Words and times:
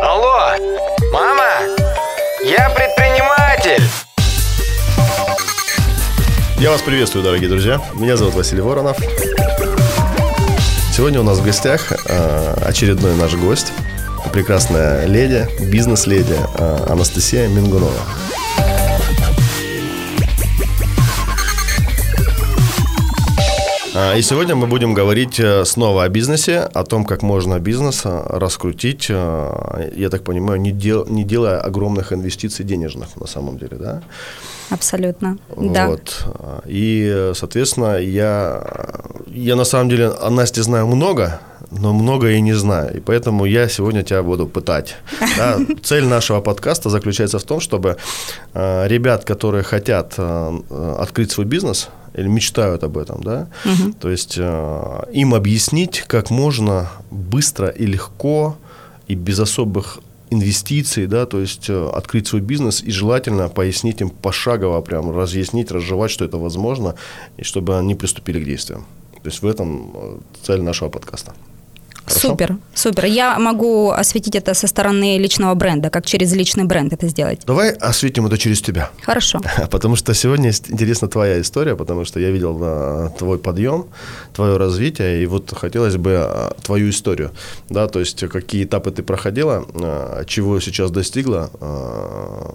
Алло, 0.00 0.56
мама, 1.12 1.44
я 2.44 2.70
предприниматель. 2.70 3.82
Я 6.58 6.70
вас 6.70 6.82
приветствую, 6.82 7.24
дорогие 7.24 7.48
друзья. 7.48 7.80
Меня 7.94 8.16
зовут 8.16 8.34
Василий 8.34 8.62
Воронов. 8.62 8.96
Сегодня 10.92 11.20
у 11.20 11.22
нас 11.22 11.38
в 11.38 11.44
гостях 11.44 11.92
э, 11.92 12.54
очередной 12.64 13.14
наш 13.14 13.34
гость, 13.34 13.72
прекрасная 14.32 15.06
леди, 15.06 15.48
бизнес-леди 15.60 16.36
э, 16.58 16.86
Анастасия 16.88 17.48
Мингунова. 17.48 17.92
И 24.16 24.22
сегодня 24.22 24.54
мы 24.54 24.66
будем 24.66 24.94
говорить 24.94 25.40
э, 25.40 25.64
снова 25.64 26.04
о 26.04 26.08
бизнесе, 26.08 26.60
о 26.60 26.84
том, 26.84 27.04
как 27.04 27.22
можно 27.22 27.58
бизнес 27.58 28.02
э, 28.04 28.22
раскрутить, 28.28 29.06
э, 29.10 29.90
я 29.96 30.08
так 30.08 30.24
понимаю, 30.24 30.60
не, 30.60 30.72
дел, 30.72 31.06
не 31.06 31.24
делая 31.24 31.60
огромных 31.60 32.12
инвестиций 32.12 32.64
денежных 32.64 33.16
на 33.16 33.26
самом 33.26 33.58
деле, 33.58 33.76
да? 33.76 34.02
Абсолютно. 34.70 35.36
Да. 35.56 35.88
Вот. 35.88 36.26
И, 36.64 37.32
соответственно, 37.34 37.98
я, 37.98 38.62
я 39.26 39.56
на 39.56 39.64
самом 39.64 39.88
деле 39.90 40.08
о 40.08 40.30
Насте 40.30 40.62
знаю 40.62 40.86
много, 40.86 41.40
но 41.70 41.92
много 41.92 42.30
и 42.30 42.40
не 42.40 42.54
знаю. 42.54 42.96
И 42.96 43.00
поэтому 43.00 43.44
я 43.44 43.68
сегодня 43.68 44.02
тебя 44.02 44.22
буду 44.22 44.46
пытать. 44.46 44.96
Да? 45.36 45.58
Цель 45.82 46.04
нашего 46.04 46.40
подкаста 46.40 46.90
заключается 46.90 47.38
в 47.38 47.44
том, 47.44 47.60
чтобы 47.60 47.96
э, 48.54 48.88
ребят, 48.88 49.24
которые 49.24 49.62
хотят 49.62 50.14
э, 50.16 50.60
открыть 50.98 51.32
свой 51.32 51.46
бизнес 51.46 51.88
или 52.14 52.28
мечтают 52.28 52.84
об 52.84 52.98
этом, 52.98 53.22
да, 53.22 53.48
то 54.00 54.10
есть 54.10 54.36
э, 54.38 55.02
им 55.12 55.34
объяснить, 55.34 56.04
как 56.06 56.30
можно 56.30 56.88
быстро 57.10 57.68
и 57.68 57.86
легко 57.86 58.56
и 59.08 59.14
без 59.14 59.40
особых 59.40 60.00
инвестиций, 60.30 61.06
да, 61.06 61.26
то 61.26 61.40
есть 61.40 61.68
э, 61.68 61.90
открыть 61.94 62.28
свой 62.28 62.40
бизнес 62.40 62.82
и 62.82 62.90
желательно 62.90 63.48
пояснить 63.48 64.00
им 64.00 64.10
пошагово, 64.10 64.80
прям 64.80 65.10
разъяснить, 65.16 65.70
разжевать, 65.72 66.10
что 66.10 66.24
это 66.24 66.38
возможно, 66.38 66.94
и 67.36 67.44
чтобы 67.44 67.78
они 67.78 67.94
приступили 67.94 68.40
к 68.40 68.44
действиям. 68.44 68.86
То 69.22 69.28
есть 69.28 69.42
в 69.42 69.46
этом 69.46 69.90
э, 69.94 70.18
цель 70.42 70.62
нашего 70.62 70.88
подкаста. 70.88 71.34
Хорошо? 72.10 72.28
Супер, 72.28 72.56
супер. 72.74 73.04
Я 73.06 73.38
могу 73.38 73.90
осветить 73.90 74.34
это 74.36 74.54
со 74.54 74.66
стороны 74.66 75.18
личного 75.18 75.54
бренда, 75.54 75.90
как 75.90 76.06
через 76.06 76.32
личный 76.32 76.64
бренд 76.64 76.92
это 76.92 77.08
сделать. 77.08 77.40
Давай 77.46 77.70
осветим 77.70 78.26
это 78.26 78.36
через 78.38 78.60
тебя. 78.60 78.90
Хорошо. 79.02 79.40
Потому 79.70 79.96
что 79.96 80.14
сегодня 80.14 80.50
интересна 80.68 81.08
твоя 81.08 81.40
история, 81.40 81.76
потому 81.76 82.04
что 82.04 82.20
я 82.20 82.30
видел 82.30 82.58
э, 82.60 83.10
твой 83.18 83.38
подъем, 83.38 83.86
твое 84.34 84.56
развитие, 84.56 85.22
и 85.22 85.26
вот 85.26 85.52
хотелось 85.56 85.96
бы 85.96 86.10
э, 86.10 86.50
твою 86.62 86.90
историю, 86.90 87.30
да, 87.68 87.86
то 87.86 88.00
есть 88.00 88.28
какие 88.28 88.64
этапы 88.64 88.90
ты 88.90 89.02
проходила, 89.02 89.64
э, 89.74 90.24
чего 90.26 90.60
сейчас 90.60 90.90
достигла, 90.90 91.50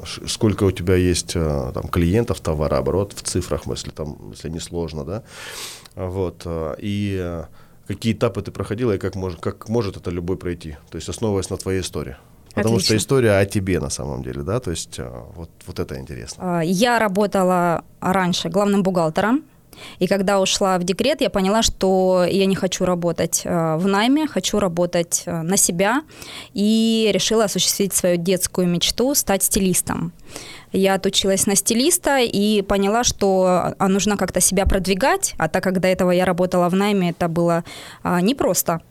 ш- 0.06 0.28
сколько 0.28 0.64
у 0.66 0.72
тебя 0.72 0.96
есть 0.96 1.34
там 1.34 1.88
клиентов, 1.90 2.40
товарооборот 2.40 3.14
в 3.16 3.22
цифрах, 3.22 3.62
если 3.68 3.92
там, 3.92 4.18
если 4.32 4.50
не 4.50 4.60
сложно, 4.60 5.04
да, 5.04 5.24
вот, 5.96 6.46
и 6.82 7.44
какие 7.88 8.14
этапы 8.14 8.42
ты 8.42 8.52
проходила 8.52 8.94
и 8.94 8.98
как, 8.98 9.16
мож, 9.16 9.36
как 9.40 9.70
может 9.70 9.98
это 9.98 10.12
любой 10.12 10.38
пройти, 10.38 10.78
то 10.90 10.98
есть 10.98 11.10
основываясь 11.10 11.50
на 11.50 11.58
твоей 11.58 11.82
истории. 11.82 12.16
Потому 12.56 12.80
что 12.80 12.94
Отлично. 12.94 13.04
история 13.04 13.38
о 13.38 13.46
тебе 13.46 13.80
на 13.82 13.90
самом 13.90 14.24
деле, 14.24 14.42
да, 14.42 14.60
то 14.62 14.72
есть 14.72 14.98
э, 14.98 15.10
вот, 15.36 15.50
вот 15.68 15.80
это 15.80 16.00
интересно. 16.00 16.60
А, 16.60 16.62
Я 16.62 17.00
работала 17.00 17.84
раньше 18.00 18.48
главным 18.50 18.82
бухгалтером. 18.82 19.44
И 20.00 20.08
когда 20.08 20.40
ушла 20.40 20.78
в 20.78 20.84
декрет, 20.84 21.22
я 21.22 21.30
поняла, 21.30 21.62
что 21.62 22.26
я 22.30 22.46
не 22.46 22.56
хочу 22.56 22.86
работать 22.86 23.42
э, 23.44 23.76
в 23.78 23.88
найме, 23.88 24.28
хочу 24.28 24.60
работать 24.60 25.24
э, 25.26 25.42
на 25.42 25.58
себя. 25.58 26.02
И 26.54 27.10
решила 27.14 27.46
осуществить 27.46 27.94
свою 27.94 28.18
детскую 28.18 28.68
мечту 28.68 29.16
стать 29.16 29.44
стилистом. 29.44 30.14
Я 30.76 30.96
отучилась 30.96 31.48
на 31.48 31.56
стилиста 31.56 32.20
и 32.20 32.62
поняла, 32.62 33.06
что 33.06 33.74
а, 33.78 33.88
нужно 33.88 34.18
как-то 34.18 34.42
себя 34.42 34.66
продвигать, 34.66 35.34
а 35.38 35.48
так 35.48 35.64
как 35.64 35.80
до 35.80 35.88
этого 35.88 36.12
я 36.12 36.26
работала 36.26 36.68
в 36.68 36.76
найме, 36.76 37.12
это 37.12 37.30
было 37.30 37.64
а, 38.04 38.20
непросто. 38.20 38.82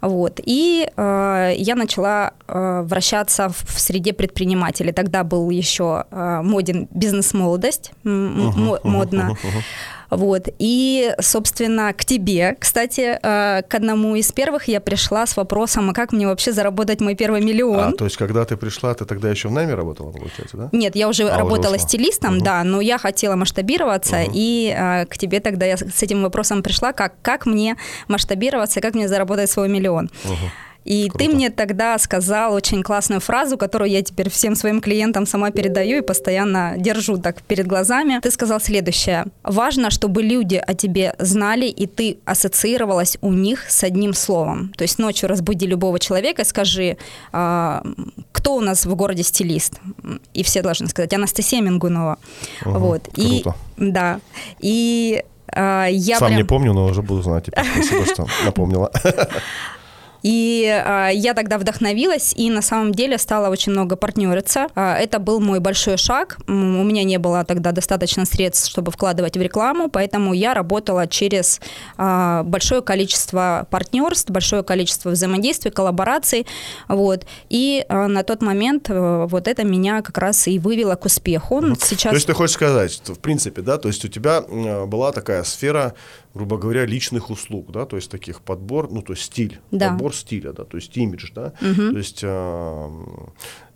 Вот. 0.00 0.40
И 0.44 0.88
э, 0.96 1.52
я 1.56 1.74
начала 1.74 2.32
э, 2.46 2.82
вращаться 2.84 3.48
в, 3.48 3.56
в 3.56 3.80
среде 3.80 4.12
предпринимателей. 4.12 4.92
Тогда 4.92 5.24
был 5.24 5.50
еще 5.50 6.04
э, 6.10 6.40
моден 6.42 6.86
бизнес-молодость, 6.92 7.92
м- 8.04 8.50
м- 8.50 8.64
мо- 8.64 8.80
модно. 8.84 9.36
Вот. 10.12 10.48
И, 10.58 11.14
собственно, 11.20 11.92
к 11.94 12.04
тебе, 12.04 12.54
кстати, 12.58 13.18
э, 13.22 13.62
к 13.62 13.74
одному 13.74 14.14
из 14.14 14.30
первых 14.30 14.68
я 14.68 14.78
пришла 14.82 15.24
с 15.26 15.38
вопросом, 15.38 15.88
а 15.88 15.94
как 15.94 16.12
мне 16.12 16.26
вообще 16.26 16.52
заработать 16.52 17.00
мой 17.00 17.14
первый 17.14 17.40
миллион? 17.40 17.94
А, 17.94 17.96
то 17.96 18.04
есть, 18.04 18.18
когда 18.18 18.44
ты 18.44 18.58
пришла, 18.58 18.92
ты 18.92 19.06
тогда 19.06 19.30
еще 19.30 19.48
в 19.48 19.52
найме 19.52 19.74
работала, 19.74 20.12
получается, 20.12 20.58
да? 20.58 20.68
Нет, 20.72 20.96
я 20.96 21.08
уже 21.08 21.22
А, 21.22 21.26
уже 21.28 21.36
работала 21.38 21.76
ушла. 21.76 21.88
стилистом, 21.88 22.40
да, 22.42 22.62
но 22.62 22.82
я 22.82 22.98
хотела 22.98 23.36
масштабироваться, 23.36 24.18
и 24.30 24.74
э, 24.76 25.06
к 25.06 25.16
тебе 25.16 25.40
тогда 25.40 25.64
я 25.64 25.78
с 25.78 26.02
этим 26.02 26.22
вопросом 26.22 26.62
пришла, 26.62 26.92
как, 26.92 27.14
как 27.22 27.46
мне 27.46 27.76
масштабироваться, 28.08 28.82
как 28.82 28.94
мне 28.94 29.08
заработать 29.08 29.50
свой 29.50 29.70
миллион. 29.70 30.10
И 30.84 31.08
Круто. 31.08 31.24
ты 31.24 31.30
мне 31.30 31.50
тогда 31.50 31.98
сказал 31.98 32.54
очень 32.54 32.82
классную 32.82 33.20
фразу, 33.20 33.56
которую 33.56 33.90
я 33.90 34.02
теперь 34.02 34.30
всем 34.30 34.54
своим 34.54 34.80
клиентам 34.80 35.26
сама 35.26 35.50
передаю 35.50 35.98
и 35.98 36.00
постоянно 36.00 36.74
держу 36.76 37.18
так 37.18 37.42
перед 37.42 37.66
глазами. 37.66 38.20
Ты 38.22 38.30
сказал 38.30 38.60
следующее. 38.60 39.26
Важно, 39.42 39.90
чтобы 39.90 40.22
люди 40.22 40.56
о 40.56 40.74
тебе 40.74 41.14
знали, 41.18 41.66
и 41.66 41.86
ты 41.86 42.18
ассоциировалась 42.24 43.16
у 43.20 43.32
них 43.32 43.70
с 43.70 43.84
одним 43.84 44.14
словом. 44.14 44.72
То 44.76 44.82
есть 44.82 44.98
ночью 44.98 45.28
разбуди 45.28 45.66
любого 45.66 45.98
человека 45.98 46.42
и 46.42 46.44
скажи, 46.44 46.96
а, 47.32 47.82
кто 48.32 48.56
у 48.56 48.60
нас 48.60 48.86
в 48.86 48.94
городе 48.94 49.22
стилист? 49.22 49.80
И 50.34 50.42
все 50.42 50.62
должны 50.62 50.88
сказать, 50.88 51.12
Анастасия 51.14 51.60
Мингунова. 51.60 52.18
Ага, 52.62 52.78
вот. 52.78 53.08
И, 53.16 53.42
круто. 53.42 53.56
да. 53.76 54.20
И 54.60 55.22
а, 55.54 55.86
я 55.86 56.18
Сам 56.18 56.28
прям... 56.28 56.38
не 56.38 56.44
помню, 56.44 56.72
но 56.72 56.86
уже 56.86 57.02
буду 57.02 57.22
знать. 57.22 57.46
Теперь. 57.46 57.64
Спасибо, 57.64 58.06
что 58.06 58.26
напомнила. 58.44 58.90
И 60.22 60.66
а, 60.66 61.08
я 61.08 61.34
тогда 61.34 61.58
вдохновилась 61.58 62.32
и 62.36 62.50
на 62.50 62.62
самом 62.62 62.92
деле 62.92 63.18
стала 63.18 63.48
очень 63.48 63.72
много 63.72 63.96
партнериться. 63.96 64.68
А, 64.74 64.96
это 64.96 65.18
был 65.18 65.40
мой 65.40 65.60
большой 65.60 65.96
шаг. 65.96 66.38
У 66.46 66.52
меня 66.52 67.04
не 67.04 67.18
было 67.18 67.44
тогда 67.44 67.72
достаточно 67.72 68.24
средств, 68.24 68.70
чтобы 68.70 68.92
вкладывать 68.92 69.36
в 69.36 69.42
рекламу, 69.42 69.88
поэтому 69.88 70.32
я 70.32 70.54
работала 70.54 71.06
через 71.06 71.60
а, 71.96 72.42
большое 72.44 72.82
количество 72.82 73.66
партнерств, 73.70 74.30
большое 74.30 74.62
количество 74.62 75.10
взаимодействий, 75.10 75.70
коллабораций. 75.70 76.46
Вот. 76.88 77.26
И 77.48 77.84
а, 77.88 78.08
на 78.08 78.22
тот 78.22 78.42
момент 78.42 78.90
э, 78.90 79.26
вот 79.28 79.48
это 79.48 79.64
меня 79.64 80.02
как 80.02 80.18
раз 80.18 80.46
и 80.48 80.58
вывело 80.58 80.94
к 80.94 81.04
успеху. 81.04 81.62
Сейчас... 81.80 82.10
То 82.10 82.14
есть 82.14 82.26
ты 82.26 82.34
хочешь 82.34 82.54
сказать, 82.54 82.92
что 82.92 83.14
в 83.14 83.18
принципе, 83.18 83.62
да, 83.62 83.78
то 83.78 83.88
есть 83.88 84.04
у 84.04 84.08
тебя 84.08 84.44
э, 84.46 84.86
была 84.86 85.12
такая 85.12 85.42
сфера, 85.44 85.94
грубо 86.34 86.56
говоря, 86.56 86.86
личных 86.86 87.28
услуг, 87.30 87.70
да, 87.72 87.84
то 87.84 87.96
есть 87.96 88.10
таких 88.10 88.40
подбор, 88.40 88.90
ну, 88.90 89.02
то 89.02 89.12
есть 89.12 89.24
стиль, 89.24 89.60
Да. 89.70 89.90
подбор 89.90 90.14
стиля, 90.14 90.52
да, 90.52 90.64
то 90.64 90.78
есть 90.78 90.96
имидж, 90.96 91.30
да, 91.34 91.52
то 91.60 91.98
есть 91.98 92.20
э, 92.22 92.88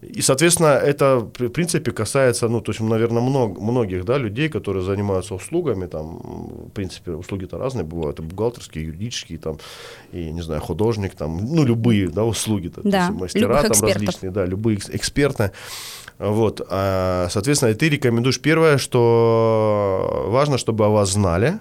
и, 0.03 0.23
соответственно, 0.23 0.69
это 0.69 1.19
в 1.19 1.49
принципе 1.51 1.91
касается, 1.93 2.49
ну, 2.49 2.61
то 2.61 2.71
есть, 2.71 2.81
наверное, 2.81 3.21
мног- 3.23 3.59
многих, 3.61 4.05
да, 4.05 4.17
людей, 4.19 4.49
которые 4.49 4.83
занимаются 4.83 5.35
услугами, 5.35 5.87
там, 5.87 6.19
в 6.69 6.71
принципе, 6.71 7.11
услуги-то 7.13 7.59
разные 7.59 7.85
бывают, 7.85 8.21
и 8.21 8.23
бухгалтерские, 8.23 8.85
и 8.85 8.87
юридические, 8.87 9.39
там, 9.39 9.59
и, 10.13 10.31
не 10.31 10.43
знаю, 10.43 10.61
художник, 10.63 11.15
там, 11.15 11.37
ну, 11.45 11.65
любые, 11.65 12.09
да, 12.09 12.25
услуги, 12.25 12.69
то 12.69 12.81
Да, 12.83 13.07
есть, 13.09 13.21
мастера 13.21 13.63
там 13.63 13.83
различные, 13.83 14.31
да, 14.31 14.47
любые 14.47 14.77
экс- 14.79 14.91
эксперты. 14.91 15.51
Вот, 16.19 16.63
а, 16.71 17.29
соответственно, 17.31 17.75
ты 17.75 17.91
рекомендуешь 17.91 18.41
первое, 18.41 18.79
что 18.79 20.25
важно, 20.29 20.57
чтобы 20.57 20.87
о 20.87 20.89
вас 20.89 21.11
знали, 21.13 21.59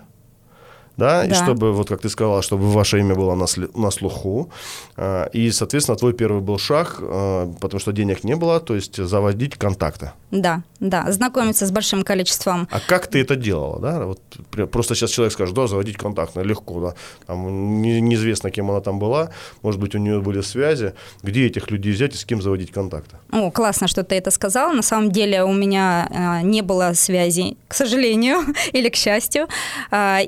да, 0.97 1.25
и 1.25 1.33
чтобы, 1.33 1.73
вот 1.73 1.89
как 1.89 2.01
ты 2.01 2.09
сказала, 2.09 2.41
чтобы 2.41 2.71
ваше 2.71 2.99
имя 2.99 3.15
было 3.15 3.35
на, 3.35 3.45
на 3.75 3.91
слуху. 3.91 4.49
А, 4.97 5.25
И, 5.33 5.51
соответственно, 5.51 5.97
твой 5.97 6.13
первый 6.13 6.41
был 6.41 6.57
шаг, 6.57 6.97
а, 7.01 7.51
потому 7.59 7.79
что 7.79 7.91
денег 7.91 8.23
не 8.23 8.35
было, 8.35 8.59
то 8.59 8.75
есть 8.75 8.97
заводить 8.97 9.55
контакты. 9.57 10.11
Да, 10.31 10.63
да, 10.79 11.11
знакомиться 11.11 11.65
с 11.65 11.71
большим 11.71 12.03
количеством 12.03 12.67
А 12.71 12.79
как 12.79 13.07
ты 13.07 13.21
это 13.21 13.35
делала, 13.35 13.79
да? 13.79 14.05
Вот 14.05 14.19
пр- 14.51 14.67
просто 14.67 14.95
сейчас 14.95 15.11
человек 15.11 15.33
скажет, 15.33 15.55
да, 15.55 15.67
заводить 15.67 15.97
контакт, 15.97 16.35
ну, 16.35 16.43
легко, 16.43 16.79
да. 16.81 16.93
Там 17.27 17.81
не- 17.81 18.01
неизвестно, 18.01 18.51
кем 18.51 18.69
она 18.71 18.79
там 18.81 18.99
была, 18.99 19.29
может 19.61 19.79
быть, 19.79 19.95
у 19.95 19.97
нее 19.99 20.19
были 20.19 20.41
связи. 20.41 20.93
Где 21.23 21.45
этих 21.47 21.71
людей 21.71 21.93
взять 21.93 22.13
и 22.15 22.17
с 22.17 22.25
кем 22.25 22.41
заводить 22.41 22.71
контакты? 22.71 23.17
О, 23.31 23.51
классно, 23.51 23.87
что 23.87 24.03
ты 24.03 24.15
это 24.15 24.31
сказал. 24.31 24.73
На 24.73 24.81
самом 24.81 25.11
деле 25.11 25.43
у 25.43 25.53
меня 25.53 26.07
а, 26.11 26.41
не 26.41 26.61
было 26.61 26.93
связи, 26.93 27.57
к 27.67 27.73
сожалению, 27.73 28.39
или 28.73 28.89
к 28.89 28.95
счастью. 28.95 29.47
А, 29.91 30.19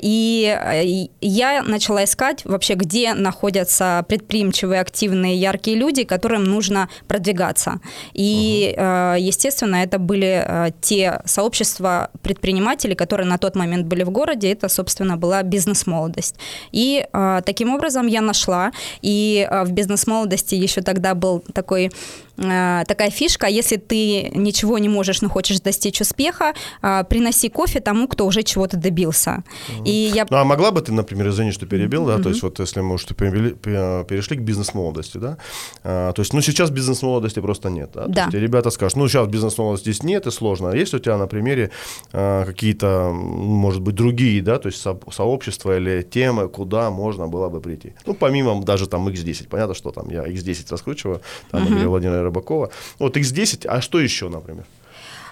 и 0.83 1.05
э, 1.05 1.07
я 1.21 1.63
начала 1.63 2.03
искать 2.03 2.45
вообще, 2.45 2.75
где 2.75 3.13
находятся 3.13 4.05
предприимчивые, 4.07 4.81
активные, 4.81 5.35
яркие 5.35 5.77
люди, 5.77 6.03
которым 6.03 6.43
нужно 6.43 6.89
продвигаться. 7.07 7.79
И, 8.13 8.73
угу. 8.73 8.83
естественно, 9.19 9.77
это 9.77 9.99
были 9.99 10.43
э, 10.45 10.71
те 10.81 11.21
сообщества 11.25 12.09
предпринимателей, 12.21 12.95
которые 12.95 13.27
на 13.27 13.37
тот 13.37 13.55
момент 13.55 13.87
были 13.87 14.03
в 14.03 14.09
городе. 14.09 14.51
Это, 14.51 14.69
собственно, 14.69 15.17
была 15.17 15.43
бизнес-молодость. 15.43 16.35
И 16.71 17.05
таким 17.45 17.73
образом 17.73 18.07
я 18.07 18.21
нашла. 18.21 18.71
И 19.01 19.47
в 19.51 19.71
бизнес-молодости 19.71 20.55
еще 20.55 20.81
тогда 20.81 21.15
был 21.15 21.43
такой 21.53 21.91
такая 22.37 23.09
фишка, 23.09 23.47
если 23.47 23.77
ты 23.77 24.31
ничего 24.35 24.77
не 24.77 24.89
можешь, 24.89 25.21
но 25.21 25.29
хочешь 25.29 25.59
достичь 25.59 26.01
успеха, 26.01 26.53
приноси 26.81 27.49
кофе 27.49 27.79
тому, 27.79 28.07
кто 28.07 28.25
уже 28.25 28.43
чего-то 28.43 28.77
добился. 28.77 29.43
Mm. 29.69 29.85
И 29.85 30.11
я... 30.13 30.25
Ну, 30.29 30.37
а 30.37 30.43
могла 30.43 30.71
бы 30.71 30.81
ты, 30.81 30.91
например, 30.91 31.29
извини, 31.29 31.51
что 31.51 31.65
перебил, 31.65 32.05
да, 32.05 32.15
mm-hmm. 32.15 32.23
то 32.23 32.29
есть 32.29 32.43
вот 32.43 32.59
если 32.59 32.81
мы 32.81 32.95
уже 32.95 33.07
перешли 33.07 34.37
к 34.37 34.41
бизнес-молодости, 34.41 35.17
да, 35.17 35.37
а, 35.83 36.13
то 36.13 36.21
есть, 36.21 36.33
ну, 36.33 36.41
сейчас 36.41 36.69
бизнес-молодости 36.69 37.39
просто 37.39 37.69
нет, 37.69 37.91
да, 37.93 38.05
да. 38.07 38.23
Есть 38.25 38.33
ребята 38.33 38.69
скажут, 38.69 38.97
ну, 38.97 39.07
сейчас 39.07 39.27
бизнес-молодости 39.27 39.91
здесь 39.91 40.03
нет 40.03 40.27
и 40.27 40.31
сложно, 40.31 40.71
а 40.71 40.75
есть 40.75 40.93
у 40.93 40.99
тебя 40.99 41.17
на 41.17 41.27
примере 41.27 41.71
а, 42.13 42.45
какие-то, 42.45 43.11
может 43.13 43.81
быть, 43.81 43.95
другие, 43.95 44.41
да, 44.41 44.57
то 44.57 44.67
есть 44.67 44.81
со- 44.81 44.99
сообщества 45.11 45.77
или 45.77 46.01
темы, 46.01 46.47
куда 46.49 46.89
можно 46.89 47.27
было 47.27 47.49
бы 47.49 47.61
прийти? 47.61 47.93
Ну, 48.05 48.13
помимо 48.13 48.61
даже 48.63 48.87
там 48.87 49.07
X10, 49.07 49.47
понятно, 49.49 49.73
что 49.73 49.91
там 49.91 50.09
я 50.09 50.23
X10 50.23 50.67
раскручиваю, 50.69 51.21
там 51.51 51.63
mm-hmm. 51.63 51.73
Игоря 51.73 51.87
Владимира 51.89 52.21
Рыбакова, 52.27 52.69
вот 52.99 53.17
X10, 53.17 53.67
а 53.67 53.81
что 53.81 53.99
еще, 53.99 54.29
например? 54.29 54.65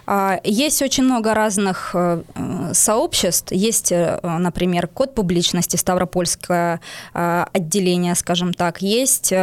А, 0.08 0.40
есть 0.44 0.82
очень 0.82 1.04
много 1.04 1.34
разных 1.34 1.92
э, 1.94 2.22
сообществ. 2.74 3.52
Есть, 3.52 3.92
э, 3.92 4.20
например, 4.22 4.88
код 4.88 5.16
публичности, 5.16 5.78
Ставропольское 5.78 6.80
э, 7.14 7.46
отделение, 7.54 8.16
скажем 8.16 8.54
так. 8.54 8.82
Есть 8.82 9.34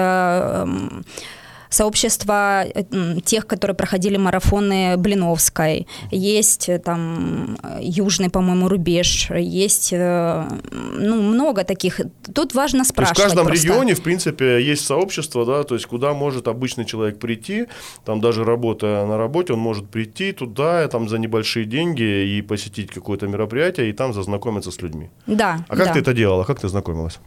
сообщество 1.73 2.65
э, 2.65 3.21
тех, 3.25 3.47
которые 3.47 3.75
проходили 3.75 4.17
марафоны 4.17 4.97
Блиновской, 4.97 5.87
есть 6.11 6.69
э, 6.69 6.79
там 6.79 7.59
Южный, 7.81 8.31
по-моему, 8.31 8.69
рубеж, 8.69 9.31
есть 9.31 9.93
э, 9.93 10.45
ну, 10.71 11.23
много 11.23 11.65
таких. 11.65 12.01
Тут 12.35 12.55
важно 12.55 12.85
спрашивать. 12.85 13.17
То 13.17 13.23
есть 13.23 13.33
в 13.33 13.37
каждом 13.37 13.47
просто. 13.47 13.67
регионе, 13.67 13.95
в 13.95 14.03
принципе, 14.03 14.63
есть 14.63 14.85
сообщество, 14.85 15.45
да, 15.47 15.65
то 15.65 15.75
есть 15.75 15.87
куда 15.87 16.13
может 16.13 16.49
обычный 16.49 16.85
человек 16.85 17.19
прийти, 17.19 17.67
там 18.05 18.21
даже 18.21 18.45
работая 18.45 19.07
на 19.07 19.17
работе, 19.17 19.55
он 19.55 19.59
может 19.59 19.89
прийти 19.89 20.33
туда, 20.33 20.87
там 20.89 21.09
за 21.09 21.19
небольшие 21.19 21.65
деньги 21.65 22.37
и 22.37 22.43
посетить 22.43 22.91
какое-то 22.91 23.27
мероприятие, 23.27 23.89
и 23.89 23.93
там 23.93 24.13
зазнакомиться 24.13 24.71
с 24.71 24.83
людьми. 24.83 25.11
Да. 25.27 25.65
А 25.69 25.77
как 25.77 25.87
да. 25.87 25.93
ты 25.95 26.01
это 26.01 26.13
делала? 26.13 26.45
Как 26.45 26.61
ты 26.61 26.69
знакомилась? 26.69 27.19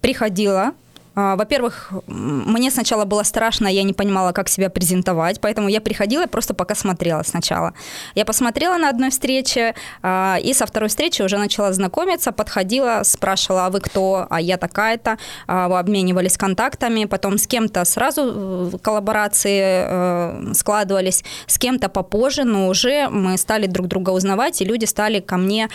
Приходила, 0.00 0.62
а, 0.62 0.72
во-первых, 1.14 1.92
мне 2.06 2.70
сначала 2.70 3.04
было 3.04 3.22
страшно, 3.22 3.68
я 3.68 3.82
не 3.82 3.92
понимала, 3.92 4.32
как 4.32 4.48
себя 4.48 4.70
презентовать, 4.70 5.40
поэтому 5.40 5.68
я 5.68 5.80
приходила 5.80 6.26
просто 6.26 6.54
пока 6.54 6.74
смотрела 6.74 7.22
сначала. 7.22 7.74
Я 8.14 8.24
посмотрела 8.24 8.78
на 8.78 8.88
одной 8.88 9.10
встрече, 9.10 9.74
а, 10.02 10.38
и 10.42 10.54
со 10.54 10.66
второй 10.66 10.88
встречи 10.88 11.22
уже 11.22 11.38
начала 11.38 11.72
знакомиться, 11.72 12.32
подходила, 12.32 13.02
спрашивала, 13.04 13.66
а 13.66 13.70
вы 13.70 13.80
кто, 13.80 14.26
а 14.30 14.40
я 14.40 14.56
такая-то, 14.56 15.18
а, 15.46 15.78
обменивались 15.78 16.36
контактами, 16.36 17.04
потом 17.04 17.38
с 17.38 17.46
кем-то 17.46 17.84
сразу 17.84 18.22
э, 18.24 18.78
коллаборации 18.82 19.60
э, 19.62 20.54
складывались, 20.54 21.24
с 21.46 21.58
кем-то 21.58 21.88
попозже, 21.88 22.44
но 22.44 22.68
уже 22.68 23.08
мы 23.08 23.36
стали 23.36 23.66
друг 23.66 23.88
друга 23.88 24.10
узнавать, 24.10 24.60
и 24.60 24.64
люди 24.64 24.84
стали 24.84 25.20
ко 25.20 25.36
мне 25.36 25.68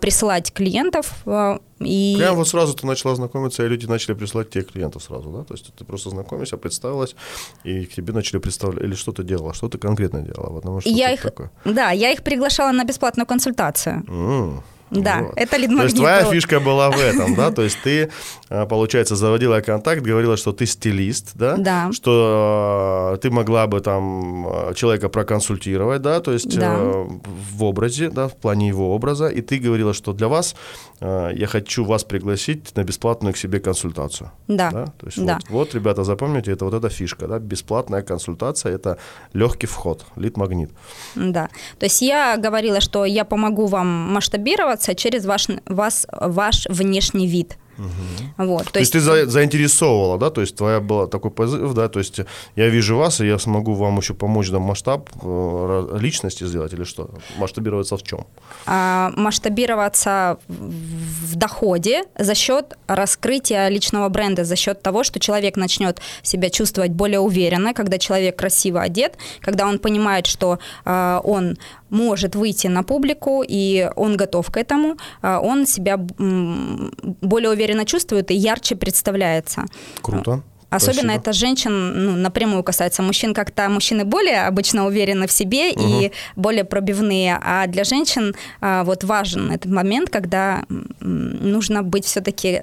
присылать 0.00 0.52
клиентов, 0.52 1.12
и... 1.80 2.14
Прям 2.18 2.36
вот 2.36 2.48
сразу 2.48 2.74
ты 2.74 2.86
начала 2.86 3.14
знакомиться, 3.14 3.64
и 3.64 3.68
люди 3.68 3.86
начали 3.86 4.14
присылать 4.14 4.50
тебе 4.50 4.64
клиентов 4.64 5.02
сразу, 5.02 5.30
да? 5.30 5.44
То 5.44 5.54
есть 5.54 5.72
ты 5.74 5.84
просто 5.84 6.10
знакомишься, 6.10 6.56
представилась, 6.56 7.16
и 7.64 7.86
к 7.86 7.94
тебе 7.94 8.12
начали 8.12 8.38
представлять, 8.38 8.84
или 8.84 8.94
что 8.94 9.12
ты 9.12 9.24
делала, 9.24 9.54
что 9.54 9.68
ты 9.68 9.78
конкретно 9.78 10.20
делала? 10.20 10.56
Потому 10.56 10.80
что 10.80 10.90
я 10.90 11.12
их, 11.12 11.22
такое? 11.22 11.50
Да, 11.64 11.90
я 11.90 12.12
их 12.12 12.22
приглашала 12.22 12.72
на 12.72 12.84
бесплатную 12.84 13.26
консультацию. 13.26 14.04
Mm. 14.06 14.60
Да, 14.90 15.22
вот. 15.22 15.32
это 15.36 15.56
лид 15.56 15.70
То 15.70 15.84
есть 15.84 15.96
твоя 15.96 16.24
фишка 16.24 16.60
была 16.60 16.90
в 16.90 16.98
этом, 16.98 17.34
да? 17.34 17.50
То 17.50 17.62
есть 17.62 17.78
ты, 17.82 18.10
а, 18.48 18.66
получается, 18.66 19.16
заводила 19.16 19.60
контакт, 19.60 20.02
говорила, 20.02 20.36
что 20.36 20.52
ты 20.52 20.66
стилист, 20.66 21.32
да? 21.34 21.56
Да. 21.56 21.92
Что 21.92 23.18
ты 23.22 23.30
могла 23.30 23.66
бы 23.66 23.80
там 23.80 24.46
а, 24.48 24.74
человека 24.74 25.08
проконсультировать, 25.08 26.02
да? 26.02 26.20
То 26.20 26.32
есть 26.32 26.58
да. 26.58 26.76
В 26.78 27.64
образе, 27.64 28.10
да, 28.10 28.28
в 28.28 28.36
плане 28.36 28.68
его 28.68 28.94
образа. 28.94 29.28
И 29.28 29.40
ты 29.40 29.58
говорила, 29.58 29.94
что 29.94 30.12
для 30.12 30.28
вас 30.28 30.56
а, 31.00 31.30
я 31.30 31.46
хочу 31.46 31.84
вас 31.84 32.04
пригласить 32.04 32.76
на 32.76 32.84
бесплатную 32.84 33.32
к 33.32 33.36
себе 33.36 33.60
консультацию. 33.60 34.30
Да. 34.48 34.70
да? 34.70 34.86
То 34.86 35.06
есть 35.06 35.24
да. 35.24 35.38
Вот, 35.48 35.50
вот, 35.50 35.74
ребята, 35.74 36.04
запомните, 36.04 36.52
это 36.52 36.64
вот 36.64 36.74
эта 36.74 36.88
фишка, 36.88 37.26
да? 37.26 37.38
Бесплатная 37.38 38.02
консультация– 38.02 38.74
это 38.74 38.98
легкий 39.32 39.66
вход, 39.66 40.04
лид-магнит. 40.16 40.70
Да. 41.14 41.48
То 41.78 41.86
есть 41.86 42.02
я 42.02 42.36
говорила, 42.36 42.80
что 42.80 43.04
я 43.04 43.24
помогу 43.24 43.66
вам 43.66 43.86
масштабировать 43.86 44.79
проявляться 44.80 44.94
через 44.94 45.26
ваш, 45.26 45.48
вас, 45.66 46.06
ваш 46.12 46.66
внешний 46.70 47.26
вид. 47.26 47.56
Угу. 47.80 48.46
Вот, 48.46 48.64
то, 48.64 48.72
то 48.72 48.80
есть, 48.80 48.94
есть 48.94 49.06
ты 49.06 49.26
заинтересовывала, 49.26 50.18
да, 50.18 50.30
то 50.30 50.42
есть 50.42 50.54
твоя 50.56 50.80
была 50.80 51.06
такой 51.06 51.30
позыв, 51.30 51.72
да, 51.72 51.88
то 51.88 51.98
есть 51.98 52.20
я 52.56 52.68
вижу 52.68 52.96
вас, 52.96 53.20
и 53.20 53.26
я 53.26 53.38
смогу 53.38 53.72
вам 53.72 53.96
еще 53.98 54.12
помочь, 54.12 54.50
да, 54.50 54.58
масштаб 54.58 55.08
э, 55.22 55.98
личности 55.98 56.44
сделать 56.46 56.74
или 56.74 56.84
что? 56.84 57.10
Масштабироваться 57.38 57.96
в 57.96 58.02
чем? 58.02 58.26
А, 58.66 59.12
масштабироваться 59.16 60.38
в 60.48 61.36
доходе 61.36 62.02
за 62.18 62.34
счет 62.34 62.76
раскрытия 62.86 63.68
личного 63.68 64.08
бренда, 64.10 64.44
за 64.44 64.56
счет 64.56 64.82
того, 64.82 65.02
что 65.02 65.18
человек 65.18 65.56
начнет 65.56 66.02
себя 66.22 66.50
чувствовать 66.50 66.90
более 66.90 67.20
уверенно, 67.20 67.72
когда 67.72 67.98
человек 67.98 68.36
красиво 68.36 68.82
одет, 68.82 69.16
когда 69.40 69.66
он 69.66 69.78
понимает, 69.78 70.26
что 70.26 70.58
э, 70.84 71.20
он 71.24 71.56
может 71.90 72.34
выйти 72.36 72.68
на 72.68 72.82
публику, 72.82 73.44
и 73.46 73.90
он 73.96 74.16
готов 74.16 74.50
к 74.50 74.56
этому, 74.56 74.96
э, 75.22 75.36
он 75.36 75.66
себя 75.66 75.96
более 75.96 77.50
уверенно 77.50 77.69
чувствует 77.84 78.30
и 78.30 78.34
ярче 78.34 78.76
представляется. 78.76 79.64
Круто. 80.02 80.42
Особенно 80.70 81.14
Спасибо. 81.14 81.20
это 81.20 81.32
женщин 81.32 82.04
ну, 82.04 82.16
напрямую 82.16 82.62
касается. 82.62 83.02
Мужчин 83.02 83.34
как-то 83.34 83.68
мужчины 83.68 84.04
более 84.04 84.46
обычно 84.46 84.86
уверены 84.86 85.26
в 85.26 85.32
себе 85.32 85.72
угу. 85.72 85.82
и 85.84 86.12
более 86.36 86.64
пробивные, 86.64 87.38
а 87.42 87.66
для 87.66 87.82
женщин 87.82 88.34
а, 88.60 88.84
вот 88.84 89.02
важен 89.02 89.50
этот 89.50 89.72
момент, 89.72 90.10
когда 90.10 90.64
нужно 91.00 91.82
быть 91.82 92.04
все-таки 92.04 92.62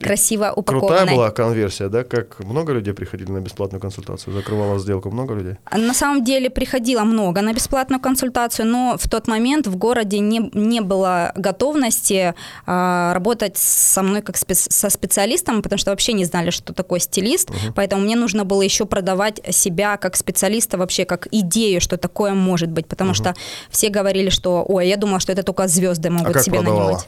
красиво 0.00 0.52
упакованной. 0.54 0.98
Крутая 0.98 1.16
была 1.16 1.30
конверсия, 1.30 1.88
да? 1.88 2.04
Как 2.04 2.40
много 2.40 2.72
людей 2.72 2.94
приходили 2.94 3.30
на 3.30 3.40
бесплатную 3.40 3.80
консультацию? 3.80 4.34
Закрывала 4.34 4.78
сделку 4.78 5.10
много 5.10 5.34
людей? 5.34 5.54
На 5.70 5.94
самом 5.94 6.24
деле 6.24 6.50
приходило 6.50 7.04
много 7.04 7.40
на 7.42 7.52
бесплатную 7.52 8.00
консультацию, 8.00 8.66
но 8.66 8.96
в 8.98 9.08
тот 9.08 9.28
момент 9.28 9.66
в 9.66 9.76
городе 9.76 10.18
не, 10.18 10.50
не 10.54 10.80
было 10.80 11.32
готовности 11.36 12.34
а, 12.66 13.14
работать 13.14 13.56
со 13.56 14.02
мной 14.02 14.22
как 14.22 14.36
спец, 14.36 14.66
со 14.70 14.90
специалистом, 14.90 15.62
потому 15.62 15.78
что 15.78 15.90
вообще 15.90 16.12
не 16.12 16.24
знали, 16.24 16.50
что 16.50 16.72
такое 16.72 17.00
стилист, 17.00 17.50
угу. 17.50 17.72
поэтому 17.74 18.02
мне 18.02 18.16
нужно 18.16 18.44
было 18.44 18.62
еще 18.62 18.86
продавать 18.86 19.40
себя 19.50 19.96
как 19.96 20.16
специалиста 20.16 20.78
вообще, 20.78 21.04
как 21.04 21.28
идею, 21.30 21.80
что 21.80 21.96
такое 21.96 22.34
может 22.34 22.70
быть, 22.70 22.86
потому 22.86 23.10
угу. 23.10 23.16
что 23.16 23.34
все 23.70 23.88
говорили, 23.88 24.30
что, 24.30 24.64
ой, 24.66 24.88
я 24.88 24.96
думала, 24.96 25.20
что 25.20 25.32
это 25.32 25.42
только 25.42 25.68
звезды 25.68 26.10
могут 26.10 26.36
а 26.36 26.42
себе 26.42 26.58
продавала? 26.58 26.84
нанимать. 26.84 27.06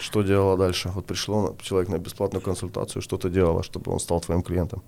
Что 0.00 0.22
делала 0.22 0.56
дальше? 0.56 0.90
Вот 0.94 1.06
пришел 1.06 1.56
человек 1.62 1.90
на 1.90 1.98
бесплатную 1.98 2.42
консультацию, 2.42 3.02
что 3.02 3.16
ты 3.16 3.28
делала, 3.28 3.62
чтобы 3.62 3.92
он 3.92 4.00
стал 4.00 4.20
твоим 4.20 4.42
клиентом? 4.42 4.82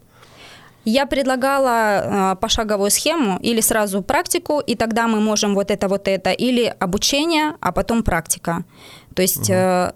Я 0.85 1.07
предлагала 1.07 2.33
э, 2.33 2.37
пошаговую 2.41 2.91
схему 2.91 3.39
или 3.39 3.61
сразу 3.61 4.03
практику, 4.03 4.61
и 4.61 4.75
тогда 4.75 5.07
мы 5.07 5.21
можем 5.21 5.55
вот 5.55 5.71
это, 5.71 5.89
вот 5.89 6.09
это, 6.09 6.33
или 6.33 6.75
обучение, 6.81 7.55
а 7.61 7.71
потом 7.71 8.03
практика. 8.03 8.65
То 9.15 9.23
есть 9.23 9.51
угу. 9.51 9.53
э, 9.53 9.93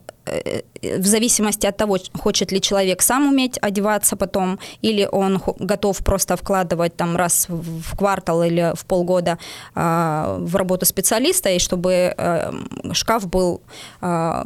в 0.83 1.07
зависимости 1.07 1.67
от 1.67 1.77
того, 1.77 1.99
хочет 2.15 2.53
ли 2.53 2.61
человек 2.61 3.03
сам 3.03 3.27
уметь 3.29 3.59
одеваться 3.63 4.17
потом, 4.17 4.59
или 4.83 5.09
он 5.11 5.41
готов 5.59 5.99
просто 5.99 6.37
вкладывать 6.37 6.97
там 6.97 7.17
раз 7.17 7.47
в 7.49 7.97
квартал 7.97 8.45
или 8.45 8.73
в 8.75 8.85
полгода 8.85 9.39
э, 9.75 10.37
в 10.41 10.57
работу 10.57 10.87
специалиста, 10.87 11.51
и 11.51 11.59
чтобы 11.59 12.15
э, 12.17 12.53
шкаф 12.93 13.27
был 13.27 13.61
э, 14.03 14.45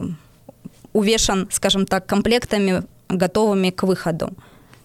увешан, 0.93 1.49
скажем 1.51 1.87
так, 1.87 2.07
комплектами, 2.07 2.83
готовыми 3.09 3.71
к 3.71 3.83
выходу. 3.83 4.31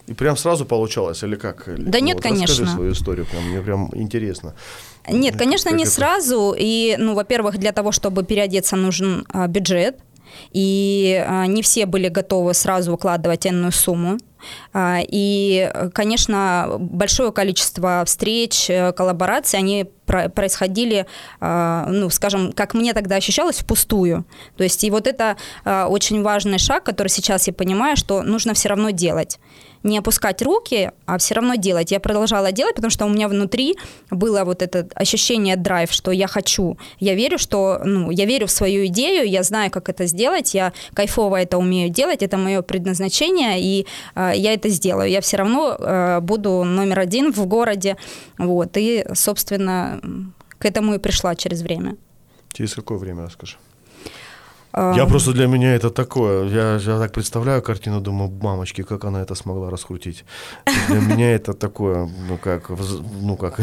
И 0.07 0.13
прям 0.13 0.38
сразу 0.38 0.65
получалось, 0.65 1.24
или 1.24 1.35
как? 1.35 1.63
Да 1.65 2.00
ну, 2.00 2.05
нет, 2.05 2.15
вот 2.15 2.24
конечно. 2.24 2.47
Расскажи 2.47 2.71
свою 2.71 2.91
историю, 2.91 3.25
прям, 3.25 3.50
мне 3.50 3.62
прям 3.62 3.89
интересно. 3.93 4.53
Нет, 5.09 5.35
конечно, 5.35 5.71
как 5.71 5.77
не 5.77 5.83
это? 5.83 5.91
сразу. 5.91 6.55
И, 6.57 6.95
ну, 7.00 7.15
во-первых, 7.15 7.57
для 7.57 7.71
того, 7.71 7.91
чтобы 7.91 8.24
переодеться, 8.24 8.75
нужен 8.75 9.25
а, 9.29 9.47
бюджет. 9.47 9.97
И 10.51 11.24
а, 11.27 11.46
не 11.48 11.62
все 11.62 11.86
были 11.86 12.08
готовы 12.08 12.54
сразу 12.54 12.94
укладывать 12.94 13.46
энную 13.48 13.72
сумму. 13.72 14.18
А, 14.74 15.00
И, 15.08 15.72
конечно, 15.94 16.75
большое 16.80 17.32
количество 17.32 18.04
встреч, 18.06 18.70
э, 18.70 18.92
коллабораций, 18.94 19.58
они 19.58 19.86
про- 20.06 20.30
происходили, 20.30 21.08
а, 21.39 21.88
ну, 21.89 22.10
скажем, 22.10 22.51
как 22.54 22.74
мне 22.74 22.94
тогда 22.94 23.15
ощущалось, 23.15 23.58
впустую. 23.60 24.25
То 24.56 24.63
есть 24.63 24.84
и 24.84 24.92
вот 24.92 25.08
это 25.08 25.38
очень 25.65 26.22
важный 26.22 26.60
шаг, 26.60 26.84
который 26.84 27.08
сейчас 27.08 27.48
я 27.48 27.54
понимаю, 27.54 27.98
что 27.98 28.22
нужно 28.22 28.54
все 28.54 28.70
равно 28.70 28.92
делать. 28.92 29.39
Не 29.86 30.00
опускать 30.00 30.42
руки, 30.42 30.92
а 31.06 31.18
все 31.18 31.36
равно 31.36 31.56
делать. 31.56 31.92
Я 31.92 32.00
продолжала 32.00 32.51
делать, 32.51 32.75
потому 32.75 32.89
что 32.89 33.06
у 33.06 33.10
меня 33.10 33.27
внутри 33.27 33.75
было 34.10 34.44
вот 34.44 34.63
это 34.63 34.88
ощущение 34.96 35.56
драйв, 35.56 35.92
что 35.92 36.12
я 36.12 36.27
хочу. 36.27 36.77
Я 37.00 37.13
верю, 37.13 37.38
что, 37.38 37.80
ну, 37.86 38.10
я 38.10 38.25
верю 38.25 38.48
в 38.48 38.51
свою 38.51 38.88
идею, 38.88 39.30
я 39.30 39.44
знаю, 39.44 39.70
как 39.70 39.89
это 39.89 40.08
сделать, 40.08 40.56
я 40.56 40.74
кайфово 40.96 41.36
это 41.36 41.60
умею 41.60 41.89
делать, 41.89 42.24
это 42.24 42.36
мое 42.38 42.63
предназначение, 42.63 43.62
и 43.62 43.86
э, 44.15 44.32
я 44.36 44.54
это 44.54 44.70
сделаю. 44.70 45.10
Я 45.12 45.22
все 45.22 45.38
равно 45.38 45.75
э, 45.77 46.20
буду 46.20 46.63
номер 46.63 47.00
один 47.00 47.32
в 47.32 47.46
городе, 47.46 47.96
вот, 48.39 48.77
и, 48.77 49.06
собственно, 49.13 50.01
к 50.58 50.65
этому 50.65 50.96
и 50.96 50.98
пришла 50.98 51.36
через 51.36 51.62
время. 51.62 51.96
Через 52.54 52.74
какое 52.74 52.98
время, 52.98 53.25
расскажи? 53.25 53.58
Я 54.75 55.05
просто 55.05 55.32
для 55.32 55.48
меня 55.48 55.75
это 55.75 55.89
такое. 55.89 56.46
Я, 56.50 56.75
я 56.75 57.00
так 57.00 57.12
представляю 57.13 57.62
картину, 57.62 58.01
думаю, 58.01 58.29
мамочки, 58.41 58.84
как 58.84 59.05
она 59.05 59.22
это 59.22 59.36
смогла 59.36 59.70
раскрутить. 59.70 60.25
Для 60.89 61.00
меня 61.00 61.34
это 61.36 61.53
такое, 61.53 62.10
ну 62.29 62.38
как, 62.38 62.70
ну 63.22 63.38
как, 63.38 63.60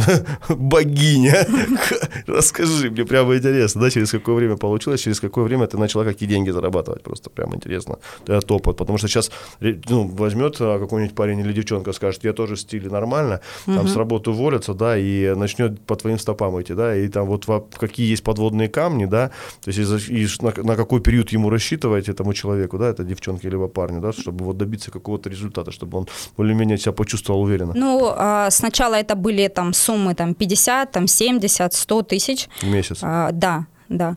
богиня. 0.48 1.46
Расскажи, 2.26 2.90
мне 2.90 3.04
прямо 3.04 3.36
интересно, 3.36 3.80
да, 3.82 3.90
через 3.90 4.10
какое 4.10 4.34
время 4.36 4.56
получилось, 4.56 5.00
через 5.00 5.20
какое 5.20 5.44
время 5.44 5.66
ты 5.66 5.76
начала 5.78 6.04
какие 6.04 6.28
деньги 6.28 6.50
зарабатывать, 6.50 7.02
просто 7.02 7.30
прямо 7.30 7.56
интересно. 7.56 7.98
Этот 8.26 8.50
опыт, 8.50 8.76
потому 8.76 8.98
что 8.98 9.08
сейчас 9.08 9.30
ну, 9.60 10.08
возьмет 10.08 10.56
а, 10.60 10.78
какой-нибудь 10.78 11.14
парень 11.14 11.40
или 11.40 11.52
девчонка, 11.52 11.92
скажет, 11.92 12.24
я 12.24 12.32
тоже 12.32 12.54
в 12.54 12.60
стиле 12.60 12.88
нормально, 12.90 13.40
там 13.66 13.86
с 13.88 13.96
работы 13.96 14.30
уволится, 14.30 14.74
да, 14.74 14.96
и 14.96 15.34
начнет 15.34 15.80
по 15.80 15.96
твоим 15.96 16.18
стопам 16.18 16.60
идти, 16.60 16.74
да, 16.74 16.96
и 16.96 17.08
там 17.08 17.26
вот 17.26 17.46
во- 17.46 17.60
какие 17.60 18.08
есть 18.10 18.22
подводные 18.24 18.68
камни, 18.68 19.04
да, 19.04 19.30
то 19.64 19.70
есть 19.70 20.08
и 20.08 20.26
на, 20.42 20.52
на 20.64 20.76
какой 21.02 21.12
период 21.12 21.32
ему 21.32 21.50
рассчитывать 21.50 22.08
этому 22.08 22.32
человеку, 22.34 22.78
да, 22.78 22.84
это 22.88 23.04
девчонке 23.04 23.50
либо 23.50 23.68
парню, 23.68 24.00
да, 24.00 24.12
чтобы 24.12 24.44
вот 24.44 24.56
добиться 24.56 24.90
какого-то 24.90 25.30
результата, 25.30 25.70
чтобы 25.70 25.98
он 25.98 26.06
более-менее 26.36 26.78
себя 26.78 26.92
почувствовал 26.92 27.42
уверенно 27.42 27.72
Ну, 27.74 28.12
а, 28.16 28.50
сначала 28.50 28.94
это 28.94 29.14
были 29.14 29.48
там 29.48 29.72
суммы 29.72 30.14
там 30.14 30.34
50, 30.34 30.92
там 30.92 31.06
70, 31.06 31.72
100 31.72 32.02
тысяч. 32.02 32.48
в 32.62 32.66
месяц. 32.66 32.98
А, 33.02 33.30
да, 33.32 33.66
да. 33.88 34.16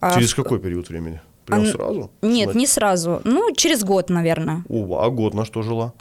А, 0.00 0.14
Через 0.14 0.34
какой 0.34 0.58
период 0.58 0.88
времени? 0.90 1.20
Прям 1.46 1.62
А, 1.62 1.66
сразу? 1.66 2.10
Нет, 2.22 2.44
Знать? 2.44 2.56
не 2.56 2.66
сразу. 2.66 3.20
Ну, 3.24 3.52
через 3.56 3.82
год, 3.84 4.10
наверное. 4.10 4.62
О, 4.68 4.98
а 5.02 5.10
год 5.10 5.34
на 5.34 5.44
что 5.44 5.62
жила? 5.62 5.92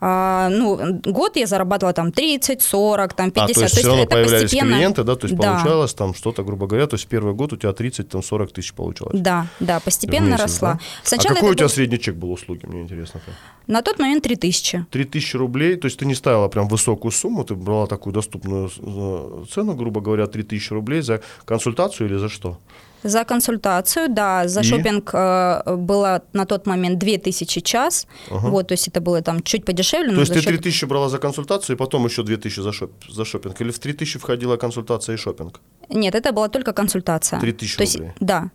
А, 0.00 0.48
ну, 0.50 1.00
год 1.04 1.36
я 1.36 1.46
зарабатывала 1.46 1.92
там 1.94 2.12
30, 2.12 2.60
40, 2.62 3.12
там 3.14 3.30
50. 3.30 3.50
а, 3.50 3.54
то 3.54 3.60
есть 3.64 3.74
все 3.78 3.86
равно 3.88 4.02
это 4.02 4.10
появлялись 4.10 4.42
постепенно. 4.50 4.76
клиенты, 4.76 5.04
да, 5.04 5.16
то 5.16 5.26
есть 5.26 5.38
Да. 5.38 5.52
получалось 5.54 5.94
там 5.94 6.14
что-то, 6.14 6.42
грубо 6.44 6.66
говоря, 6.66 6.86
то 6.86 6.96
есть 6.96 7.06
первый 7.06 7.34
год 7.34 7.52
у 7.52 7.56
тебя 7.56 7.72
30, 7.72 8.08
там 8.08 8.22
40 8.22 8.52
тысяч 8.52 8.74
получалось. 8.74 9.18
Да, 9.20 9.46
да, 9.60 9.80
постепенно 9.80 10.26
месяц, 10.26 10.42
росла. 10.42 10.72
да? 10.74 10.80
Сначала 11.04 11.32
а 11.32 11.34
какой 11.36 11.50
у 11.50 11.54
тебя 11.54 11.66
был- 11.66 11.70
средний 11.74 11.98
чек 11.98 12.16
был 12.16 12.32
услуги, 12.32 12.66
мне 12.66 12.82
интересно. 12.82 13.20
прям? 13.24 13.36
На 13.66 13.82
тот 13.82 13.98
момент 13.98 14.22
3000. 14.24 14.84
3000 14.90 15.36
рублей, 15.36 15.76
то 15.76 15.86
есть 15.86 15.98
ты 15.98 16.06
не 16.06 16.14
ставила 16.14 16.48
прям 16.48 16.68
высокую 16.68 17.12
сумму, 17.12 17.44
ты 17.44 17.54
брала 17.54 17.86
такую 17.86 18.12
доступную 18.12 18.70
э, 18.78 19.44
цену, 19.50 19.74
грубо 19.74 20.00
говоря, 20.00 20.26
3000 20.26 20.72
рублей 20.74 21.00
за 21.02 21.20
консультацию 21.46 22.08
или 22.08 22.16
за 22.18 22.28
что? 22.28 22.58
За 23.04 23.24
консультацию, 23.24 24.08
да, 24.08 24.48
за 24.48 24.60
И? 24.60 24.64
шопинг 24.64 25.10
э, 25.14 25.76
было 25.76 26.22
на 26.32 26.46
тот 26.46 26.66
момент 26.66 26.98
2000 26.98 27.60
час. 27.60 28.06
Ага. 28.30 28.48
Вот, 28.48 28.68
то 28.68 28.74
есть 28.74 28.88
это 28.88 29.00
было 29.00 29.20
там 29.22 29.42
чуть 29.42 29.64
подешевле. 29.64 30.14
То 30.14 30.20
есть 30.20 30.32
ты 30.32 30.40
счет- 30.40 30.48
3000 30.48 30.86
брала 30.86 31.08
за 31.08 31.18
консультацию, 31.18 31.76
и 31.76 31.78
потом 31.78 32.06
еще 32.06 32.22
2000 32.22 32.62
за, 32.62 32.72
шоп, 32.72 32.90
за 33.08 33.24
шопинг? 33.24 33.60
Или 33.60 33.70
в 33.70 33.78
3000 33.78 34.18
входила 34.18 34.56
консультация 34.56 35.14
и 35.14 35.18
шопинг? 35.18 35.60
Нет, 35.90 36.14
это 36.14 36.32
была 36.32 36.48
только 36.48 36.72
консультация. 36.72 37.40
3000 37.40 37.76
То 37.76 37.82
есть, 37.82 37.96
рублей. 37.96 38.12
Да. 38.20 38.50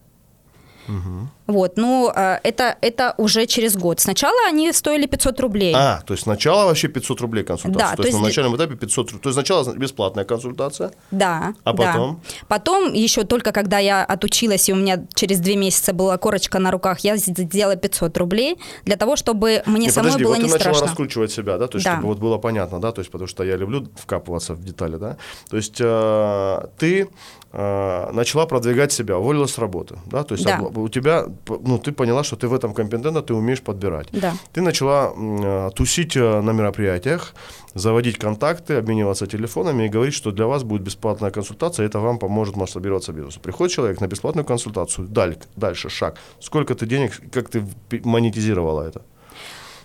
Вот, 1.49 1.77
ну, 1.77 2.11
э, 2.15 2.39
это, 2.43 2.77
это 2.81 3.15
уже 3.17 3.47
через 3.47 3.75
год. 3.75 3.99
Сначала 3.99 4.37
они 4.47 4.71
стоили 4.71 5.07
500 5.07 5.39
рублей. 5.39 5.73
А, 5.75 6.01
то 6.05 6.13
есть 6.13 6.23
сначала 6.23 6.65
вообще 6.65 6.87
500 6.87 7.21
рублей 7.21 7.43
консультация. 7.43 7.89
Да, 7.89 7.95
то, 7.95 8.03
то 8.03 8.07
есть 8.07 8.19
на 8.19 8.25
есть- 8.27 8.37
начальном 8.37 8.55
этапе 8.55 8.75
500 8.75 9.07
рублей. 9.11 9.21
То 9.23 9.29
есть 9.29 9.35
сначала 9.35 9.73
бесплатная 9.75 10.25
консультация. 10.25 10.91
Да. 11.11 11.53
А 11.63 11.73
да. 11.73 11.83
потом? 11.91 12.21
Потом, 12.47 12.93
еще 12.93 13.23
только 13.23 13.51
когда 13.51 13.79
я 13.79 14.05
отучилась, 14.05 14.69
и 14.69 14.73
у 14.73 14.75
меня 14.75 15.07
через 15.15 15.39
две 15.39 15.55
месяца 15.55 15.91
была 15.91 16.17
корочка 16.17 16.59
на 16.59 16.69
руках, 16.71 16.99
я 16.99 17.17
сделала 17.17 17.75
500 17.75 18.15
рублей 18.17 18.57
для 18.85 18.95
того, 18.95 19.15
чтобы 19.15 19.63
мне 19.65 19.87
Не, 19.87 19.91
самой 19.91 20.09
подожди, 20.11 20.23
было 20.23 20.33
вот 20.35 20.43
не 20.43 20.47
ты 20.49 20.53
начала 20.53 20.73
страшно. 20.73 20.87
раскручивать 20.87 21.31
себя, 21.31 21.57
да, 21.57 21.67
то 21.67 21.77
есть 21.77 21.85
Да. 21.85 21.93
чтобы 21.93 22.07
вот 22.09 22.19
было 22.19 22.37
понятно, 22.37 22.79
да, 22.79 22.91
то 22.91 22.99
есть 23.01 23.09
потому 23.11 23.27
что 23.27 23.43
я 23.43 23.55
люблю 23.57 23.87
вкапываться 23.95 24.53
в 24.53 24.63
детали, 24.63 24.97
да. 24.97 25.17
То 25.49 25.57
есть 25.57 25.77
э, 25.81 26.59
ты 26.77 27.09
э, 27.51 28.11
начала 28.13 28.45
продвигать 28.45 28.91
себя, 28.91 29.17
уволилась 29.17 29.51
с 29.53 29.57
работы, 29.57 29.97
да, 30.05 30.23
то 30.23 30.35
есть 30.35 30.45
Да. 30.45 30.59
у 30.61 30.87
тебя, 30.89 31.25
ну, 31.47 31.77
ты 31.77 31.91
поняла, 31.91 32.23
что 32.23 32.35
ты 32.35 32.47
в 32.47 32.53
этом 32.53 32.73
компетентна, 32.73 33.21
ты 33.21 33.33
умеешь 33.33 33.61
подбирать. 33.61 34.07
Да. 34.11 34.33
Ты 34.53 34.61
начала 34.61 35.13
э, 35.15 35.69
тусить 35.75 36.17
э, 36.17 36.41
на 36.41 36.51
мероприятиях, 36.53 37.33
заводить 37.73 38.17
контакты, 38.17 38.75
обмениваться 38.75 39.27
телефонами 39.27 39.85
и 39.85 39.89
говорить, 39.89 40.13
что 40.13 40.31
для 40.31 40.45
вас 40.45 40.63
будет 40.63 40.81
бесплатная 40.81 41.31
консультация, 41.31 41.85
это 41.85 41.99
вам 41.99 42.19
поможет 42.19 42.55
масштабироваться 42.55 43.13
бизнесу. 43.13 43.39
Приходит 43.39 43.75
человек 43.75 44.01
на 44.01 44.07
бесплатную 44.07 44.45
консультацию, 44.45 45.07
даль- 45.07 45.37
дальше 45.55 45.89
шаг. 45.89 46.15
Сколько 46.39 46.73
ты 46.73 46.85
денег, 46.85 47.11
как 47.31 47.49
ты 47.49 47.63
монетизировала 48.03 48.83
это? 48.83 49.01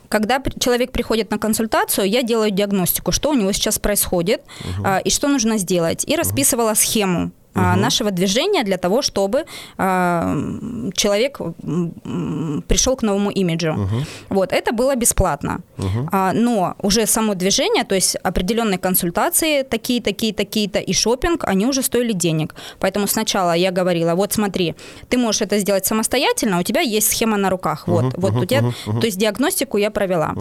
Когда 0.09 0.43
человек 0.61 0.93
приходит 0.93 1.31
на 1.31 1.39
консультацию, 1.39 2.09
я 2.09 2.23
делаю 2.23 2.51
диагностику, 2.51 3.13
что 3.13 3.31
у 3.31 3.35
него 3.35 3.53
сейчас 3.53 3.79
происходит 3.79 4.43
а, 4.85 4.99
и 4.99 5.11
что 5.11 5.29
нужно 5.29 5.59
сделать. 5.59 6.05
И 6.09 6.17
расписывала 6.17 6.75
схему 6.75 7.33
а, 7.55 7.77
нашего 7.77 8.11
движения 8.11 8.65
для 8.65 8.77
того, 8.77 9.03
чтобы 9.03 9.45
а, 9.79 10.37
человек 10.95 11.39
пришел 12.69 12.97
к 12.97 13.03
новому 13.03 13.31
имиджу. 13.31 13.89
Вот, 14.29 14.53
это 14.53 14.73
было 14.73 14.97
бесплатно. 14.97 15.61
А, 16.13 16.33
но 16.33 16.75
уже 16.83 17.07
само 17.07 17.35
движение, 17.35 17.85
то 17.85 17.95
есть 17.95 18.17
определенные 18.17 18.79
консультации, 18.79 19.63
такие, 19.63 20.01
такие, 20.01 20.33
такие-то, 20.33 20.79
и 20.79 20.93
шопинг, 20.93 21.45
они 21.45 21.67
уже 21.67 21.83
стоили 21.83 22.13
денег. 22.13 22.55
Поэтому 22.81 23.07
сначала 23.07 23.55
я 23.57 23.71
говорила, 23.71 24.15
вот 24.15 24.33
смотри, 24.33 24.75
ты 25.09 25.19
можешь 25.19 25.43
это 25.43 25.59
сделать 25.59 25.87
самостоятельно, 25.87 26.59
у 26.61 26.63
тебя 26.63 26.81
есть 26.81 27.11
схема 27.11 27.37
на 27.37 27.51
руках. 27.51 27.87
Вот, 27.87 28.15
вот 28.17 28.37
у 28.37 28.45
тебя, 28.45 28.63
то 28.85 29.07
есть 29.07 29.19
диагностику 29.19 29.79
я 29.79 29.91
провела. 29.91 30.35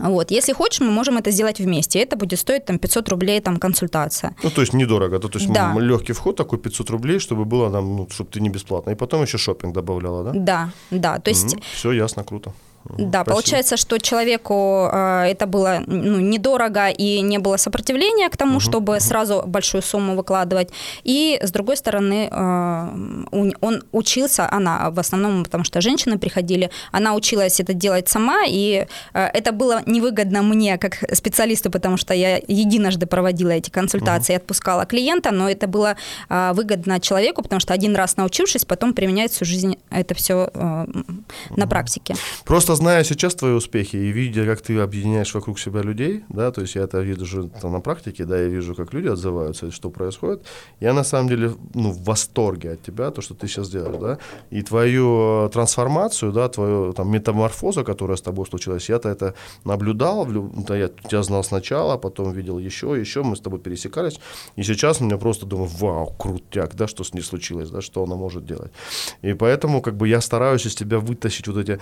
Вот, 0.00 0.30
если 0.30 0.52
хочешь, 0.54 0.80
мы 0.80 0.90
можем 0.90 1.16
это 1.16 1.30
сделать 1.30 1.60
вместе. 1.60 1.98
Это 1.98 2.16
будет 2.16 2.38
стоить 2.38 2.64
там 2.64 2.78
500 2.78 3.08
рублей 3.08 3.40
там 3.40 3.58
консультация. 3.58 4.34
Ну, 4.42 4.50
то 4.50 4.60
есть 4.60 4.74
недорого, 4.74 5.18
да, 5.18 5.28
то 5.28 5.38
есть 5.38 5.52
Да. 5.52 5.74
легкий 5.80 6.12
вход 6.12 6.36
такой 6.36 6.58
500 6.58 6.90
рублей, 6.90 7.18
чтобы 7.18 7.44
было 7.44 7.68
нам, 7.70 7.96
ну, 7.96 8.06
чтобы 8.10 8.30
ты 8.30 8.40
не 8.40 8.48
бесплатно. 8.48 8.90
И 8.92 8.94
потом 8.94 9.22
еще 9.22 9.38
шопинг 9.38 9.74
добавляла, 9.74 10.22
да? 10.24 10.32
Да, 10.34 10.70
да, 10.90 11.18
то 11.18 11.30
есть 11.30 11.56
все 11.74 11.92
ясно, 11.92 12.24
круто. 12.24 12.52
Да, 12.84 13.20
спасибо. 13.20 13.24
получается, 13.24 13.76
что 13.76 13.98
человеку 13.98 14.88
э, 14.92 15.24
это 15.30 15.46
было 15.46 15.82
ну, 15.86 16.18
недорого 16.18 16.88
и 16.88 17.20
не 17.20 17.38
было 17.38 17.56
сопротивления 17.58 18.28
к 18.28 18.36
тому, 18.36 18.58
чтобы 18.58 19.00
сразу 19.00 19.42
большую 19.46 19.82
сумму 19.82 20.16
выкладывать. 20.16 20.70
И 21.04 21.38
с 21.42 21.50
другой 21.52 21.76
стороны, 21.76 22.28
э, 22.30 23.52
он 23.60 23.82
учился, 23.92 24.48
она 24.50 24.90
в 24.90 24.98
основном, 24.98 25.44
потому 25.44 25.64
что 25.64 25.80
женщины 25.80 26.18
приходили, 26.18 26.70
она 26.90 27.14
училась 27.14 27.60
это 27.60 27.74
делать 27.74 28.08
сама, 28.08 28.44
и 28.46 28.86
э, 29.14 29.26
это 29.34 29.52
было 29.52 29.82
невыгодно 29.86 30.42
мне 30.42 30.78
как 30.78 31.04
специалисту, 31.14 31.70
потому 31.70 31.96
что 31.96 32.14
я 32.14 32.40
единожды 32.48 33.06
проводила 33.06 33.50
эти 33.50 33.70
консультации, 33.70 34.36
отпускала 34.36 34.86
клиента, 34.86 35.30
но 35.30 35.50
это 35.50 35.66
было 35.66 35.96
э, 36.28 36.52
выгодно 36.54 36.98
человеку, 37.00 37.42
потому 37.42 37.60
что 37.60 37.74
один 37.74 37.94
раз 37.94 38.16
научившись, 38.16 38.64
потом 38.64 38.94
применяет 38.94 39.32
всю 39.32 39.44
жизнь 39.44 39.76
это 39.90 40.14
все 40.14 40.50
на 41.56 41.66
практике. 41.66 42.14
Просто 42.44 42.69
зная 42.74 43.04
сейчас 43.04 43.34
твои 43.34 43.52
успехи 43.52 43.96
и 43.96 44.12
видя, 44.12 44.44
как 44.46 44.60
ты 44.60 44.78
объединяешь 44.78 45.34
вокруг 45.34 45.58
себя 45.58 45.82
людей, 45.82 46.24
да, 46.28 46.50
то 46.50 46.60
есть 46.60 46.74
я 46.74 46.82
это 46.82 47.00
вижу 47.00 47.48
там 47.60 47.72
на 47.72 47.80
практике, 47.80 48.24
да, 48.24 48.38
я 48.38 48.48
вижу, 48.48 48.74
как 48.74 48.94
люди 48.94 49.08
отзываются, 49.08 49.70
что 49.70 49.90
происходит. 49.90 50.44
Я 50.80 50.92
на 50.92 51.04
самом 51.04 51.28
деле, 51.28 51.52
ну, 51.74 51.90
в 51.90 52.02
восторге 52.04 52.72
от 52.72 52.82
тебя, 52.82 53.10
то, 53.10 53.22
что 53.22 53.34
ты 53.34 53.48
сейчас 53.48 53.70
делаешь, 53.70 54.00
да, 54.00 54.18
и 54.50 54.62
твою 54.62 55.46
э, 55.46 55.50
трансформацию, 55.50 56.32
да, 56.32 56.48
твою 56.48 56.92
там 56.92 57.10
метаморфозу, 57.10 57.84
которая 57.84 58.16
с 58.16 58.22
тобой 58.22 58.46
случилась, 58.46 58.88
я-то 58.88 59.08
это 59.08 59.34
наблюдал, 59.64 60.26
да, 60.26 60.76
я 60.76 60.88
тебя 60.88 61.22
знал 61.22 61.44
сначала, 61.44 61.98
потом 61.98 62.32
видел 62.32 62.58
еще, 62.58 62.98
еще, 62.98 63.22
мы 63.22 63.36
с 63.36 63.40
тобой 63.40 63.60
пересекались, 63.60 64.20
и 64.56 64.62
сейчас 64.62 65.00
мне 65.00 65.16
просто 65.16 65.46
думаю, 65.46 65.70
вау, 65.78 66.14
крутяк, 66.18 66.74
да, 66.74 66.86
что 66.86 67.04
с 67.04 67.14
ней 67.14 67.22
случилось, 67.22 67.70
да, 67.70 67.80
что 67.80 68.02
она 68.02 68.16
может 68.16 68.44
делать. 68.46 68.72
И 69.22 69.34
поэтому, 69.34 69.82
как 69.82 69.96
бы, 69.96 70.08
я 70.08 70.20
стараюсь 70.20 70.66
из 70.66 70.74
тебя 70.74 70.98
вытащить 70.98 71.48
вот 71.48 71.56
эти 71.56 71.78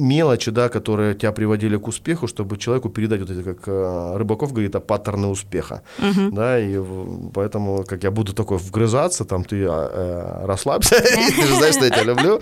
мелочи, 0.00 0.50
да, 0.50 0.68
которые 0.68 1.14
тебя 1.14 1.32
приводили 1.32 1.76
к 1.76 1.88
успеху, 1.88 2.26
чтобы 2.26 2.56
человеку 2.58 2.88
передать 2.88 3.20
вот 3.20 3.30
эти, 3.30 3.42
как 3.42 3.68
э, 3.68 4.16
Рыбаков 4.16 4.52
говорит, 4.52 4.74
а 4.74 4.80
паттерны 4.80 5.26
успеха. 5.28 5.82
Да, 6.32 6.58
и 6.58 6.80
поэтому, 7.34 7.84
как 7.84 8.02
я 8.04 8.10
буду 8.10 8.32
такой 8.32 8.58
вгрызаться, 8.58 9.24
там 9.24 9.44
ты 9.44 9.56
э, 9.68 10.46
расслабься, 10.46 10.96
ты 11.36 11.46
же 11.46 11.54
знаешь, 11.56 11.74
что 11.74 11.84
я 11.84 11.90
тебя 11.90 12.04
люблю. 12.04 12.40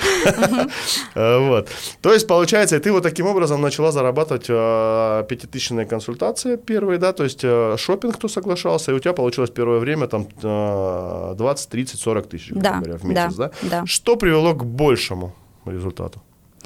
Э, 1.14 1.48
Вот. 1.48 1.68
То 2.02 2.12
есть, 2.12 2.26
получается, 2.26 2.76
и 2.76 2.78
ты 2.80 2.92
вот 2.92 3.02
таким 3.02 3.26
образом 3.26 3.60
начала 3.60 3.92
зарабатывать 3.92 4.46
э, 4.48 5.24
пятитысячные 5.28 5.86
консультации 5.86 6.56
первые, 6.56 6.98
да, 6.98 7.12
то 7.12 7.24
есть 7.24 7.40
шопинг, 7.80 8.16
кто 8.16 8.28
соглашался, 8.28 8.92
и 8.92 8.94
у 8.94 8.98
тебя 8.98 9.12
получилось 9.12 9.50
первое 9.50 9.78
время 9.78 10.06
там 10.06 10.26
э, 10.42 11.34
20, 11.36 11.68
30, 11.70 12.00
40 12.00 12.26
тысяч, 12.28 12.50
Да, 12.54 12.78
говоря, 12.78 12.96
в 12.98 13.04
месяц, 13.04 13.34
да? 13.36 13.50
да, 13.62 13.68
да. 13.70 13.82
Что 13.86 14.16
привело 14.16 14.54
к 14.54 14.64
большему 14.64 15.34
результату? 15.66 16.22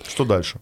Что 0.08 0.24
дальше? 0.24 0.58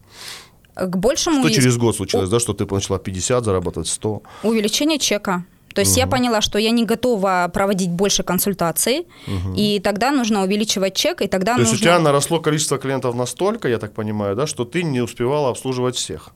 К 0.75 0.95
большему 0.95 1.39
Что 1.41 1.49
из- 1.49 1.55
через 1.55 1.77
год 1.77 1.95
случилось, 1.95 2.29
да, 2.29 2.39
что 2.39 2.53
ты 2.53 2.65
начала 2.73 2.99
50 2.99 3.43
зарабатывать, 3.45 3.87
100? 3.87 4.21
увеличение 4.43 4.99
чека. 4.99 5.43
То 5.73 5.81
есть 5.81 5.95
я 5.97 6.05
поняла, 6.05 6.41
что 6.41 6.59
я 6.59 6.71
не 6.71 6.83
готова 6.85 7.49
проводить 7.53 7.89
больше 7.91 8.23
консультаций, 8.23 9.07
и 9.55 9.79
тогда 9.79 10.11
нужно 10.11 10.43
увеличивать 10.43 10.95
чек, 10.95 11.21
и 11.21 11.27
тогда 11.27 11.53
То 11.55 11.61
есть 11.61 11.71
у 11.71 11.73
нужно... 11.75 11.85
тебя 11.85 11.99
наросло 11.99 12.39
количество 12.41 12.77
клиентов 12.77 13.15
настолько, 13.15 13.69
я 13.69 13.77
так 13.77 13.93
понимаю, 13.93 14.35
да, 14.35 14.47
что 14.47 14.65
ты 14.65 14.83
не 14.83 14.99
успевала 15.01 15.49
обслуживать 15.49 15.95
всех. 15.95 16.29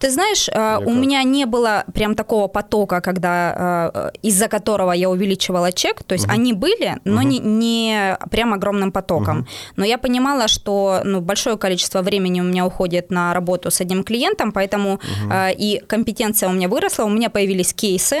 Ты 0.00 0.10
знаешь, 0.10 0.48
э, 0.48 0.78
у 0.86 0.94
меня 0.94 1.22
не 1.24 1.44
было 1.44 1.84
прям 1.94 2.14
такого 2.14 2.48
потока, 2.48 3.00
когда 3.00 3.90
э, 3.94 4.10
из-за 4.22 4.48
которого 4.48 4.92
я 4.92 5.10
увеличивала 5.10 5.72
чек. 5.72 6.02
То 6.02 6.14
есть 6.14 6.26
они 6.28 6.54
были, 6.54 6.96
но 7.04 7.22
не, 7.22 7.38
не 7.38 8.16
прям 8.30 8.54
огромным 8.54 8.92
потоком. 8.92 9.46
Но 9.76 9.84
я 9.84 9.98
понимала, 9.98 10.48
что 10.48 11.02
ну, 11.04 11.20
большое 11.20 11.56
количество 11.56 12.00
времени 12.02 12.40
у 12.40 12.44
меня 12.44 12.66
уходит 12.66 13.10
на 13.10 13.34
работу 13.34 13.70
с 13.70 13.82
одним 13.82 14.02
клиентом, 14.02 14.52
поэтому 14.52 15.00
э, 15.30 15.52
и 15.52 15.82
компетенция 15.86 16.48
у 16.48 16.52
меня 16.52 16.68
выросла, 16.68 17.04
у 17.04 17.10
меня 17.10 17.28
появились 17.28 17.74
кейсы, 17.74 18.20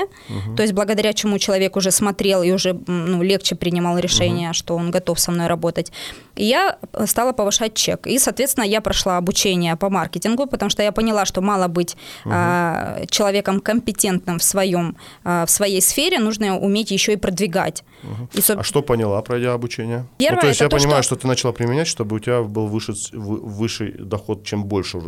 то 0.56 0.62
есть 0.62 0.74
благодаря 0.74 1.12
чему 1.12 1.38
человек 1.38 1.76
уже 1.76 1.90
смотрел 1.90 2.42
и 2.42 2.52
уже 2.52 2.78
ну, 2.86 3.22
легче 3.22 3.54
принимал 3.54 3.98
решение, 3.98 4.52
что 4.52 4.76
он 4.76 4.90
готов 4.90 5.18
со 5.18 5.30
мной 5.30 5.46
работать. 5.46 5.92
И 6.36 6.44
я 6.44 6.78
стала 7.06 7.32
повышать 7.32 7.74
чек. 7.74 8.06
И, 8.06 8.18
соответственно, 8.18 8.64
я 8.64 8.80
прошла 8.80 9.16
обучение 9.16 9.76
по 9.76 9.90
маркетингу, 9.90 10.46
потому 10.46 10.70
что 10.70 10.82
я 10.82 10.92
поняла, 10.92 11.24
что 11.24 11.40
мало 11.40 11.68
быть 11.70 11.96
а, 12.24 13.04
человеком 13.10 13.60
компетентным 13.60 14.38
в, 14.38 14.42
своем, 14.42 14.96
а, 15.24 15.46
в 15.46 15.50
своей 15.50 15.80
сфере, 15.80 16.18
нужно 16.18 16.58
уметь 16.58 16.90
еще 16.90 17.14
и 17.14 17.16
продвигать. 17.16 17.84
И, 18.32 18.38
соб- 18.38 18.60
А 18.60 18.62
что 18.62 18.82
поняла, 18.82 19.20
пройдя 19.22 19.52
обучение? 19.54 19.98
ну, 19.98 20.06
Первое 20.18 20.40
то 20.40 20.46
есть 20.48 20.60
я 20.60 20.68
то, 20.68 20.76
понимаю, 20.76 21.02
что- 21.02 21.14
что... 21.14 21.22
ты 21.22 21.28
начала 21.28 21.52
применять, 21.52 21.86
чтобы 21.86 22.16
у 22.16 22.18
тебя 22.18 22.42
был 22.42 22.66
выше, 22.66 22.92
вы- 23.12 23.40
высший 23.40 23.92
доход, 23.92 24.44
чем 24.44 24.64
больше 24.64 25.00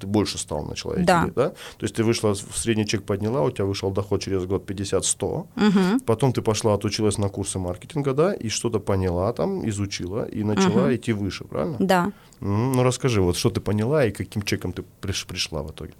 ты 0.00 0.06
больше 0.06 0.38
стал 0.38 0.64
начала 0.64 0.94
идти, 0.94 1.04
Да. 1.04 1.26
да? 1.34 1.48
То 1.50 1.82
есть 1.82 1.94
ты 1.94 2.04
вышла, 2.04 2.34
в 2.34 2.58
средний 2.58 2.86
чек 2.86 3.02
подняла, 3.04 3.42
у 3.42 3.50
тебя 3.50 3.64
вышел 3.64 3.90
доход 3.90 4.22
через 4.22 4.44
год 4.46 4.64
50-100, 4.70 6.00
потом 6.06 6.32
ты 6.32 6.42
пошла, 6.42 6.74
отучилась 6.74 7.18
на 7.18 7.28
курсы 7.28 7.58
маркетинга, 7.58 8.12
да, 8.14 8.32
и 8.34 8.48
что-то 8.48 8.80
поняла 8.80 9.32
там, 9.32 9.68
изучила, 9.68 10.24
и 10.24 10.44
начала 10.44 10.94
идти 10.94 11.12
выше, 11.12 11.44
правильно? 11.44 11.76
Да. 11.80 12.12
Ну 12.40 12.82
расскажи, 12.84 13.20
вот 13.20 13.36
что 13.36 13.50
ты 13.50 13.60
поняла 13.60 14.04
и 14.06 14.10
каким 14.12 14.42
чеком 14.42 14.72
ты 14.72 14.84
приш- 15.02 15.26
пришла 15.26 15.62
в 15.62 15.70
итоге? 15.72 15.92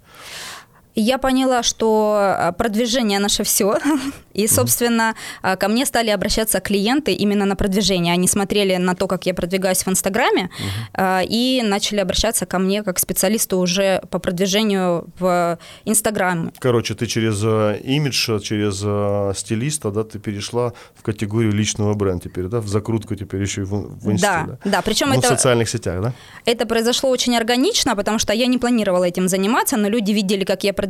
И 0.99 1.00
Я 1.00 1.19
поняла, 1.19 1.62
что 1.62 2.17
а, 2.19 2.52
продвижение 2.52 3.21
наше 3.21 3.45
все. 3.45 3.78
И, 4.38 4.49
собственно, 4.49 5.14
а, 5.43 5.57
ко 5.57 5.69
мне 5.69 5.87
стали 5.87 6.11
обращаться 6.11 6.61
клиенты 6.61 7.12
именно 7.12 7.45
на 7.45 7.57
продвижение. 7.57 8.14
Они 8.14 8.28
смотрели 8.28 8.76
на 8.76 8.95
то, 8.95 9.07
как 9.07 9.26
я 9.26 9.35
продвигаюсь 9.35 9.87
в 9.87 9.88
Инстаграме, 9.88 10.50
а, 10.95 11.23
и 11.23 11.62
начали 11.62 12.00
обращаться 12.00 12.47
ко 12.47 12.59
мне 12.59 12.83
как 12.83 12.99
специалисту 12.99 13.59
уже 13.59 14.00
по 14.11 14.19
продвижению 14.19 15.07
в 15.21 15.59
Инстаграме. 15.85 16.52
Короче, 16.59 16.95
ты 16.95 17.07
через 17.07 17.40
э, 17.45 17.81
имидж, 17.85 18.40
через 18.40 18.83
э, 18.85 19.33
стилиста, 19.37 19.90
да, 19.90 20.02
ты 20.02 20.19
перешла 20.19 20.73
в 20.95 21.02
категорию 21.02 21.52
личного 21.52 21.95
бренда 21.95 22.28
теперь, 22.28 22.45
да, 22.45 22.61
в 22.61 22.69
закрутку 22.69 23.14
теперь 23.14 23.43
еще 23.43 23.61
и 23.61 23.64
в, 23.64 23.99
в 24.00 24.11
инсте, 24.11 24.26
Да, 24.26 24.47
да? 24.47 24.71
да, 24.71 24.83
причем 24.83 25.09
Ну, 25.09 25.14
в 25.14 25.19
это, 25.19 25.28
социальных 25.28 25.69
сетях, 25.69 26.02
да? 26.02 26.12
это 26.45 26.67
произошло 26.67 27.11
очень 27.11 27.37
органично, 27.37 27.97
потому 27.97 28.19
что 28.19 28.33
я 28.33 28.47
не 28.47 28.59
планировала 28.59 29.05
этим 29.05 29.28
заниматься, 29.28 29.76
но 29.76 29.88
люди 29.88 30.12
видели, 30.12 30.45
как 30.45 30.64
я 30.64 30.73
продвигаюсь, 30.73 30.88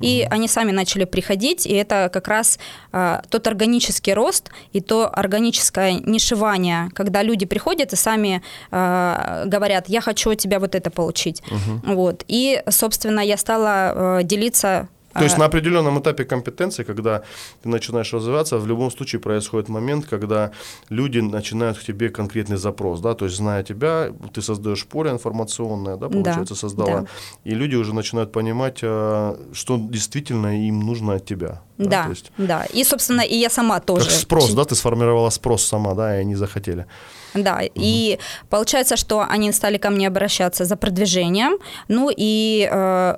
и 0.00 0.26
они 0.30 0.48
сами 0.48 0.72
начали 0.72 1.04
приходить, 1.04 1.66
и 1.66 1.74
это 1.74 2.10
как 2.12 2.28
раз 2.28 2.58
а, 2.92 3.22
тот 3.28 3.46
органический 3.46 4.12
рост 4.12 4.50
и 4.72 4.80
то 4.80 5.08
органическое 5.08 5.92
нишевание, 5.92 6.90
когда 6.94 7.22
люди 7.22 7.46
приходят 7.46 7.92
и 7.92 7.96
сами 7.96 8.42
а, 8.70 9.44
говорят, 9.46 9.88
я 9.88 10.00
хочу 10.00 10.30
от 10.30 10.38
тебя 10.38 10.58
вот 10.58 10.74
это 10.74 10.90
получить. 10.90 11.42
Вот. 11.84 12.24
И, 12.28 12.62
собственно, 12.68 13.20
я 13.20 13.36
стала 13.36 13.68
а, 13.68 14.22
делиться 14.22 14.88
То 15.18 15.24
есть 15.24 15.36
а, 15.36 15.40
на 15.40 15.44
определенном 15.46 15.98
этапе 16.00 16.24
компетенции, 16.24 16.84
когда 16.84 17.22
ты 17.62 17.68
начинаешь 17.68 18.12
развиваться, 18.12 18.58
в 18.58 18.66
любом 18.66 18.90
случае 18.90 19.20
происходит 19.20 19.68
момент, 19.68 20.06
когда 20.06 20.50
люди 20.88 21.18
начинают 21.18 21.78
к 21.78 21.84
тебе 21.84 22.08
конкретный 22.08 22.56
запрос, 22.56 23.00
да, 23.00 23.14
то 23.14 23.24
есть 23.24 23.36
зная 23.36 23.62
тебя, 23.62 24.12
ты 24.32 24.42
создаешь 24.42 24.86
поле 24.86 25.10
информационное, 25.10 25.96
да, 25.96 26.08
получается, 26.08 26.54
создала, 26.54 27.00
да. 27.00 27.06
и 27.44 27.54
люди 27.54 27.76
уже 27.76 27.94
начинают 27.94 28.32
понимать, 28.32 28.78
э, 28.82 29.36
что 29.52 29.78
действительно 29.78 30.66
им 30.66 30.80
нужно 30.80 31.14
от 31.14 31.26
тебя. 31.26 31.62
Да, 31.78 32.04
то 32.04 32.10
есть 32.10 32.32
да. 32.38 32.64
И, 32.74 32.84
собственно, 32.84 33.20
и 33.20 33.36
я 33.36 33.50
сама 33.50 33.80
тоже. 33.80 34.04
как 34.04 34.14
спрос, 34.14 34.52
да, 34.54 34.64
ты 34.64 34.74
сформировала 34.74 35.30
спрос 35.30 35.64
сама, 35.64 35.94
да, 35.94 36.16
и 36.16 36.20
они 36.20 36.34
захотели. 36.34 36.86
Да, 37.34 37.60
и 37.62 38.18
получается, 38.48 38.96
что 38.96 39.26
они 39.28 39.52
стали 39.52 39.78
ко 39.78 39.90
мне 39.90 40.08
обращаться 40.08 40.64
за 40.64 40.76
продвижением. 40.76 41.58
Ну 41.88 42.10
и 42.16 42.68
э, 42.70 43.16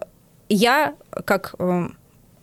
я, 0.48 0.94
как 1.24 1.54
э, 1.58 1.88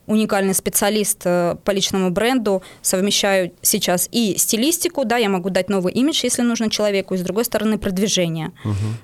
уникальный 0.08 0.54
специалист 0.54 1.22
э, 1.26 1.56
по 1.64 1.72
личному 1.72 2.12
бренду, 2.12 2.62
совмещаю 2.84 3.52
сейчас 3.64 4.08
и 4.12 4.36
стилистику, 4.38 5.04
да, 5.04 5.18
я 5.18 5.30
могу 5.30 5.50
дать 5.50 5.68
новый 5.70 5.94
имидж, 5.94 6.20
если 6.24 6.44
нужно 6.44 6.70
человеку, 6.70 7.16
и 7.16 7.18
с 7.18 7.22
другой 7.22 7.44
стороны 7.44 7.78
продвижение. 7.80 8.52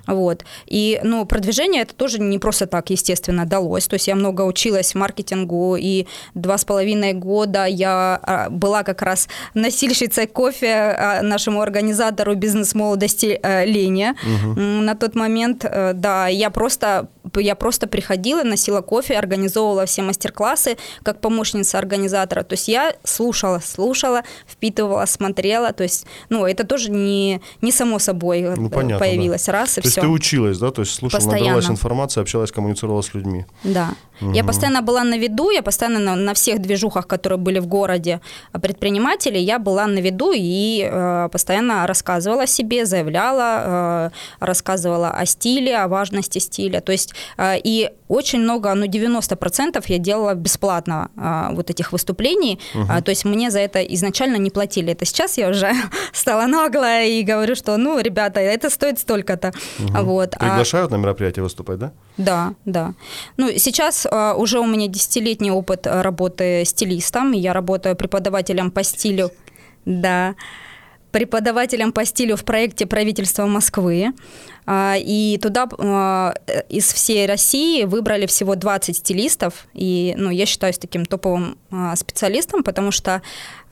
Вот. 0.06 0.44
И, 0.66 1.00
ну, 1.02 1.26
продвижение 1.26 1.82
это 1.82 1.94
тоже 1.96 2.20
не 2.20 2.38
просто 2.38 2.66
так, 2.66 2.90
естественно, 2.90 3.46
далось. 3.46 3.88
То 3.88 3.94
есть 3.94 4.06
я 4.06 4.14
много 4.14 4.42
училась 4.42 4.94
маркетингу, 4.94 5.74
и 5.76 6.06
два 6.34 6.56
с 6.56 6.64
половиной 6.64 7.14
года 7.14 7.64
я 7.64 8.20
а, 8.22 8.48
была 8.50 8.84
как 8.84 9.02
раз 9.02 9.28
носильщицей 9.54 10.28
кофе 10.28 10.72
а, 10.96 11.22
нашему 11.22 11.60
организатору 11.62 12.36
бизнес-молодости 12.36 13.40
э, 13.42 13.64
Лене. 13.66 14.14
М, 14.24 14.84
На 14.84 14.94
тот 14.94 15.16
момент, 15.16 15.64
да, 15.94 16.28
я 16.28 16.50
просто, 16.50 17.08
я 17.36 17.54
просто 17.54 17.86
приходила, 17.86 18.42
носила 18.42 18.80
кофе, 18.80 19.16
организовывала 19.16 19.86
все 19.86 20.02
мастер-классы 20.02 20.76
как 21.02 21.20
помощница 21.20 21.78
организатора. 21.78 22.42
То 22.42 22.54
есть 22.54 22.68
я 22.68 22.94
слушала, 23.04 23.60
слушала, 23.60 24.22
впитывала, 24.46 25.06
смотрела. 25.06 25.72
То 25.72 25.82
есть, 25.82 26.06
ну, 26.28 26.46
это 26.46 26.64
тоже 26.66 26.90
не, 26.90 27.40
не 27.60 27.72
само 27.72 27.98
собой 27.98 28.40
э, 28.42 28.54
Ну, 28.56 28.68
понятно, 28.68 28.98
появилось. 28.98 29.48
Раз, 29.48 29.78
и 29.78 29.80
То 29.82 29.86
есть 29.86 29.92
все. 29.92 30.00
ты 30.00 30.08
училась, 30.08 30.58
да, 30.58 30.70
то 30.70 30.82
есть 30.82 30.94
слушала, 30.94 31.20
Постоянно. 31.20 31.46
набралась 31.46 31.70
информации, 31.70 32.20
общалась, 32.20 32.52
коммуницировала 32.52 33.02
с 33.02 33.14
людьми. 33.14 33.46
Да. 33.64 33.90
Я 34.20 34.44
постоянно 34.44 34.82
была 34.82 35.04
на 35.04 35.18
виду, 35.18 35.50
я 35.50 35.62
постоянно 35.62 35.98
на, 35.98 36.16
на 36.16 36.34
всех 36.34 36.60
движухах, 36.60 37.06
которые 37.06 37.38
были 37.38 37.58
в 37.58 37.66
городе 37.66 38.20
а, 38.52 38.60
предпринимателей, 38.60 39.40
я 39.42 39.58
была 39.58 39.86
на 39.86 39.98
виду 39.98 40.32
и 40.32 40.88
э, 40.88 41.28
постоянно 41.32 41.86
рассказывала 41.86 42.42
о 42.42 42.46
себе, 42.46 42.86
заявляла, 42.86 44.10
э, 44.40 44.44
рассказывала 44.44 45.10
о 45.10 45.26
стиле, 45.26 45.76
о 45.76 45.88
важности 45.88 46.38
стиля. 46.38 46.80
То 46.80 46.92
есть 46.92 47.11
э, 47.36 47.54
и 47.62 47.90
очень 48.08 48.40
много, 48.40 48.74
ну 48.74 48.86
90% 48.86 49.82
я 49.86 49.98
делала 49.98 50.34
бесплатно 50.34 51.10
э, 51.16 51.54
вот 51.54 51.70
этих 51.70 51.92
выступлений. 51.92 52.58
А, 52.88 53.00
то 53.00 53.10
есть 53.10 53.24
мне 53.24 53.50
за 53.50 53.60
это 53.60 53.82
изначально 53.82 54.36
не 54.36 54.50
платили. 54.50 54.92
Это 54.92 55.04
сейчас 55.04 55.38
я 55.38 55.48
уже 55.48 55.72
стала 56.12 56.46
наглая 56.46 57.06
и 57.06 57.22
говорю, 57.22 57.54
что, 57.54 57.76
ну, 57.76 57.98
ребята, 58.00 58.40
это 58.40 58.70
стоит 58.70 58.98
столько-то. 58.98 59.52
Вот. 59.78 60.34
А- 60.34 60.38
Приглашают 60.38 60.90
на 60.90 60.96
мероприятие 60.96 61.42
выступать, 61.42 61.78
да? 61.78 61.92
да, 62.16 62.54
да. 62.64 62.94
Ну, 63.36 63.50
сейчас 63.56 64.06
уже 64.36 64.58
у 64.60 64.66
меня 64.66 64.88
десятилетний 64.88 65.50
опыт 65.50 65.86
работы 65.86 66.64
стилистом. 66.64 67.32
Я 67.32 67.52
работаю 67.52 67.96
преподавателем 67.96 68.70
по 68.70 68.82
стилю. 68.82 69.30
Да. 69.84 70.34
Преподавателем 71.10 71.92
по 71.92 72.04
стилю 72.06 72.36
в 72.36 72.44
проекте 72.44 72.86
правительства 72.86 73.46
Москвы. 73.46 74.12
А, 74.64 74.96
И 74.98 75.38
туда 75.42 75.68
э, 75.78 76.32
из 76.68 76.92
всей 76.92 77.26
России 77.26 77.84
выбрали 77.84 78.26
всего 78.26 78.54
20 78.54 78.96
стилистов. 78.96 79.66
И 79.74 80.14
ну, 80.16 80.30
я 80.30 80.46
считаюсь 80.46 80.78
таким 80.78 81.04
топовым 81.04 81.58
э, 81.70 81.96
специалистом, 81.96 82.62
потому 82.62 82.90
что 82.90 83.22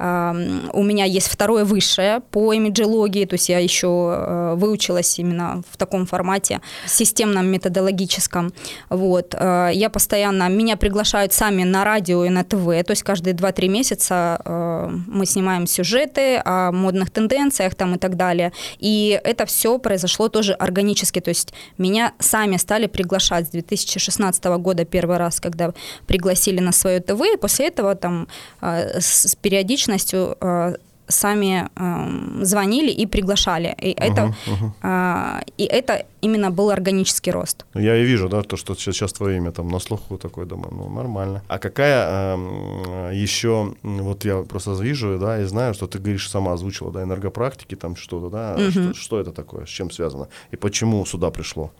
у 0.03 0.83
меня 0.83 1.05
есть 1.05 1.29
второе 1.29 1.67
высшее 1.67 2.23
по 2.31 2.55
имиджологии, 2.55 3.27
то 3.27 3.35
есть 3.35 3.51
я 3.51 3.59
еще 3.59 4.55
выучилась 4.57 5.19
именно 5.19 5.63
в 5.71 5.77
таком 5.77 6.07
формате, 6.07 6.63
системном, 6.87 7.47
методологическом. 7.49 8.55
Вот. 8.89 9.35
Я 9.35 9.91
постоянно, 9.93 10.49
меня 10.49 10.79
приглашают 10.79 11.35
сами 11.35 11.65
на 11.65 11.85
радио 11.85 12.25
и 12.25 12.31
на 12.31 12.45
ТВ, 12.45 12.65
то 12.83 12.93
есть 12.93 13.03
каждые 13.03 13.35
2-3 13.35 13.69
месяца 13.69 14.41
мы 15.07 15.27
снимаем 15.27 15.67
сюжеты 15.67 16.41
о 16.47 16.73
модных 16.73 17.11
тенденциях 17.11 17.75
там 17.75 17.97
и 17.97 17.99
так 17.99 18.17
далее. 18.17 18.55
И 18.79 19.21
это 19.23 19.45
все 19.45 19.79
произошло 19.79 20.29
тоже 20.29 20.55
организованно 20.55 20.80
органически, 20.81 21.21
то 21.21 21.31
есть 21.31 21.53
меня 21.79 22.13
сами 22.19 22.59
стали 22.59 22.87
приглашать 22.87 23.47
с 23.47 23.51
2016 23.51 24.45
года 24.45 24.85
первый 24.85 25.19
раз, 25.19 25.41
когда 25.41 25.73
пригласили 26.07 26.61
на 26.61 26.73
свое 26.73 27.01
ТВ, 27.01 27.21
и 27.21 27.37
после 27.37 27.69
этого 27.69 27.95
там 27.95 28.27
э, 28.63 29.01
с 29.01 29.37
периодичностью 29.37 30.37
э, 30.41 30.77
сами 31.11 31.69
э, 31.77 32.45
звонили 32.45 32.91
и 32.91 33.07
приглашали. 33.07 33.75
И, 33.83 33.91
это, 33.91 34.35
uh-huh. 34.47 34.71
Э, 34.83 35.43
и 35.59 35.65
это 35.65 36.05
именно 36.23 36.51
был 36.51 36.71
органический 36.71 37.33
рост. 37.33 37.65
Я 37.75 37.97
и 37.97 38.05
вижу, 38.05 38.29
да, 38.29 38.43
то, 38.43 38.57
что 38.57 38.75
сейчас 38.75 39.13
твое 39.13 39.37
имя 39.37 39.53
там 39.53 39.69
на 39.69 39.79
слуху 39.79 40.19
такое, 40.19 40.47
думаю, 40.47 40.75
ну, 40.75 40.89
нормально. 40.89 41.43
А 41.49 41.59
какая 41.59 42.37
э, 42.37 43.11
еще, 43.15 43.75
вот 43.83 44.25
я 44.25 44.43
просто 44.43 44.73
вижу, 44.83 45.19
да, 45.19 45.41
и 45.41 45.45
знаю, 45.45 45.75
что 45.75 45.87
ты 45.87 45.99
говоришь, 45.99 46.31
сама 46.31 46.53
озвучила, 46.53 46.93
да, 46.93 47.03
энергопрактики, 47.03 47.77
там 47.77 47.97
что-то, 47.97 48.31
да, 48.31 48.57
uh-huh. 48.57 48.71
что, 48.71 48.95
что 48.95 49.21
это 49.21 49.33
такое, 49.33 49.65
с 49.67 49.69
чем 49.69 49.91
связано, 49.91 50.29
и 50.53 50.57
почему 50.57 51.07
сюда 51.07 51.31
пришло? 51.31 51.71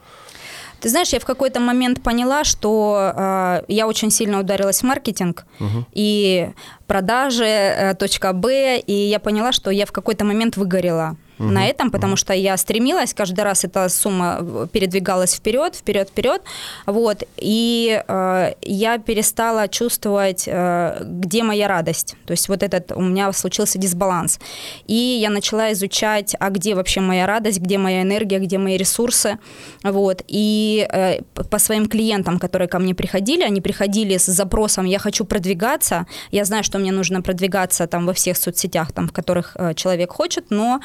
Ты 0.81 0.89
знаешь, 0.89 1.13
я 1.13 1.21
в 1.21 1.25
какой-то 1.25 1.61
момент 1.61 2.03
поняла, 2.03 2.45
что 2.45 3.13
э, 3.15 3.63
я 3.69 3.87
очень 3.87 4.11
сильно 4.11 4.41
ударилась 4.41 4.81
в 4.81 4.85
маркетинг 4.85 5.45
угу. 5.59 5.87
и 5.93 6.51
продажи, 6.87 7.45
э, 7.45 7.95
точка 7.95 8.33
Б, 8.33 8.79
и 8.79 8.93
я 8.93 9.19
поняла, 9.19 9.53
что 9.53 9.71
я 9.71 9.85
в 9.85 9.93
какой-то 9.93 10.25
момент 10.25 10.57
выгорела 10.57 11.17
угу. 11.41 11.51
на 11.51 11.67
этом, 11.67 11.91
потому 11.91 12.13
угу. 12.13 12.19
что 12.19 12.33
я 12.33 12.57
стремилась, 12.57 13.15
каждый 13.15 13.41
раз 13.41 13.65
эта 13.65 13.89
сумма 13.89 14.69
передвигалась 14.73 15.35
вперед, 15.35 15.75
вперед, 15.75 16.09
вперед, 16.09 16.43
вот, 16.87 17.23
и 17.37 18.03
э, 18.07 18.53
я 18.63 18.99
перестала 18.99 19.69
чувствовать, 19.69 20.45
э, 20.47 21.03
где 21.05 21.43
моя 21.43 21.69
радость, 21.69 22.17
то 22.27 22.33
есть 22.33 22.49
вот 22.49 22.63
этот 22.63 22.93
у 22.93 23.01
меня 23.01 23.33
случился 23.33 23.79
дисбаланс, 23.79 24.39
и 24.87 24.95
я 24.95 25.31
начала 25.31 25.73
изучать, 25.73 26.37
а 26.39 26.51
где 26.51 26.75
вообще 26.75 27.01
моя 27.01 27.27
радость, 27.27 27.61
где 27.61 27.79
моя 27.79 28.03
энергия, 28.03 28.39
где 28.39 28.59
мои 28.59 28.77
ресурсы, 28.77 29.39
вот, 29.83 30.23
и 30.29 30.87
э, 30.91 31.23
по 31.51 31.59
своим 31.59 31.87
клиентам, 31.87 32.39
которые 32.39 32.69
ко 32.69 32.79
мне 32.79 32.95
приходили, 32.95 33.43
они 33.43 33.61
приходили 33.61 34.17
с 34.17 34.27
запросом, 34.27 34.85
я 34.85 34.99
хочу 34.99 35.25
продвигаться, 35.25 36.07
я 36.31 36.45
знаю, 36.45 36.65
что 36.65 36.79
мне 36.79 36.93
нужно 36.93 37.23
продвигаться 37.23 37.87
там 37.87 38.07
во 38.07 38.13
всех 38.13 38.37
соцсетях, 38.37 38.93
там, 38.93 39.09
в 39.09 39.13
которых 39.13 39.57
э, 39.57 39.75
человек 39.75 40.13
хочет, 40.13 40.51
но 40.51 40.81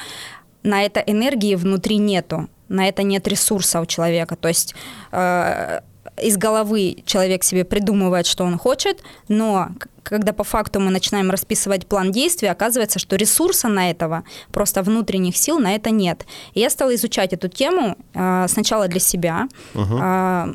на 0.66 0.84
это 0.84 1.00
энергии 1.00 1.54
внутри 1.54 1.96
нету, 1.98 2.48
на 2.68 2.88
это 2.88 3.02
нет 3.02 3.26
ресурса 3.28 3.80
у 3.80 3.86
человека. 3.86 4.36
То 4.36 4.48
есть 4.48 4.74
э, 5.12 5.80
из 6.20 6.36
головы 6.36 6.98
человек 7.06 7.44
себе 7.44 7.64
придумывает, 7.64 8.26
что 8.26 8.44
он 8.44 8.58
хочет, 8.58 9.02
но 9.28 9.68
когда 10.08 10.32
по 10.32 10.44
факту 10.44 10.80
мы 10.80 10.90
начинаем 10.90 11.30
расписывать 11.30 11.86
план 11.86 12.12
действий, 12.12 12.48
оказывается, 12.48 12.98
что 12.98 13.16
ресурса 13.16 13.68
на 13.68 13.90
этого, 13.90 14.22
просто 14.52 14.82
внутренних 14.82 15.36
сил 15.36 15.58
на 15.58 15.74
это 15.74 15.90
нет. 15.90 16.24
И 16.54 16.60
я 16.60 16.70
стала 16.70 16.94
изучать 16.94 17.32
эту 17.32 17.48
тему 17.48 17.96
э, 18.14 18.46
сначала 18.48 18.88
для 18.88 19.00
себя, 19.00 19.48
uh-huh. 19.74 19.98
а, 20.00 20.48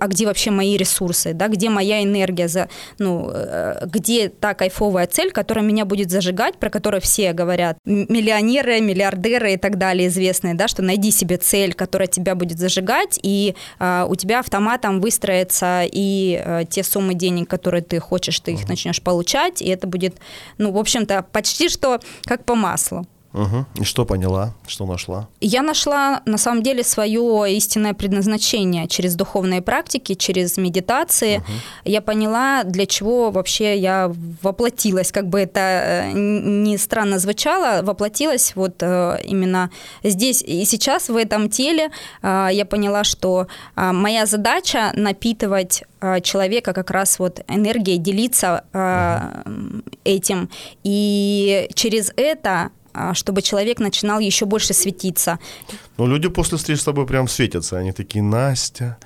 а 0.00 0.08
где 0.08 0.26
вообще 0.26 0.50
мои 0.50 0.76
ресурсы, 0.76 1.32
да, 1.32 1.48
где 1.48 1.70
моя 1.70 2.02
энергия, 2.02 2.48
за, 2.48 2.68
ну, 2.98 3.30
э, 3.32 3.86
где 3.86 4.28
та 4.28 4.54
кайфовая 4.54 5.06
цель, 5.06 5.30
которая 5.30 5.64
меня 5.64 5.84
будет 5.84 6.10
зажигать, 6.10 6.58
про 6.58 6.70
которую 6.70 7.00
все 7.00 7.32
говорят, 7.32 7.78
миллионеры, 7.84 8.80
миллиардеры 8.80 9.54
и 9.54 9.56
так 9.56 9.78
далее 9.78 10.08
известные, 10.08 10.54
да, 10.54 10.68
что 10.68 10.82
найди 10.82 11.10
себе 11.10 11.36
цель, 11.36 11.74
которая 11.74 12.08
тебя 12.08 12.34
будет 12.34 12.58
зажигать, 12.58 13.18
и 13.22 13.54
а, 13.78 14.06
у 14.08 14.14
тебя 14.14 14.40
автоматом 14.40 15.00
выстроятся 15.00 15.82
и 15.84 16.40
а, 16.44 16.64
те 16.64 16.82
суммы 16.82 17.14
денег, 17.14 17.48
которые 17.48 17.82
ты 17.82 18.00
хочешь, 18.00 18.40
ты 18.40 18.55
их 18.56 18.68
начнешь 18.68 19.02
получать, 19.02 19.62
и 19.62 19.68
это 19.68 19.86
будет, 19.86 20.16
ну, 20.58 20.72
в 20.72 20.78
общем-то, 20.78 21.26
почти 21.32 21.68
что 21.68 22.00
как 22.24 22.44
по 22.44 22.54
маслу. 22.54 23.06
Угу. 23.36 23.82
И 23.82 23.84
что 23.84 24.06
поняла, 24.06 24.54
что 24.66 24.86
нашла? 24.86 25.28
Я 25.40 25.62
нашла 25.62 26.22
на 26.24 26.38
самом 26.38 26.62
деле 26.62 26.82
свое 26.82 27.54
истинное 27.54 27.92
предназначение 27.92 28.88
через 28.88 29.14
духовные 29.14 29.60
практики, 29.60 30.14
через 30.14 30.56
медитации. 30.56 31.36
Угу. 31.38 31.46
Я 31.84 32.00
поняла, 32.00 32.64
для 32.64 32.86
чего 32.86 33.30
вообще 33.30 33.78
я 33.78 34.10
воплотилась, 34.42 35.12
как 35.12 35.28
бы 35.28 35.40
это 35.40 35.60
э, 35.60 36.12
не 36.14 36.78
странно 36.78 37.18
звучало, 37.18 37.82
воплотилась 37.82 38.56
вот 38.56 38.76
э, 38.82 39.18
именно 39.24 39.70
здесь 40.02 40.42
и 40.42 40.64
сейчас 40.64 41.10
в 41.10 41.16
этом 41.16 41.50
теле. 41.50 41.90
Э, 42.22 42.48
я 42.50 42.64
поняла, 42.64 43.04
что 43.04 43.48
моя 43.76 44.24
задача 44.24 44.92
напитывать 44.94 45.84
человека 46.22 46.72
как 46.72 46.90
раз 46.90 47.18
вот 47.18 47.40
энергией, 47.48 47.98
делиться 47.98 48.64
угу. 48.72 49.82
этим. 50.04 50.48
И 50.84 51.68
через 51.74 52.12
это 52.16 52.70
чтобы 53.14 53.42
человек 53.42 53.78
начинал 53.80 54.20
еще 54.20 54.46
больше 54.46 54.74
светиться. 54.74 55.38
Ну, 55.98 56.06
люди 56.06 56.28
после 56.28 56.58
встречи 56.58 56.80
с 56.80 56.84
тобой 56.84 57.06
прям 57.06 57.26
светятся. 57.28 57.78
Они 57.78 57.92
такие, 57.92 58.22
Настя, 58.22 58.98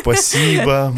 спасибо, 0.00 0.94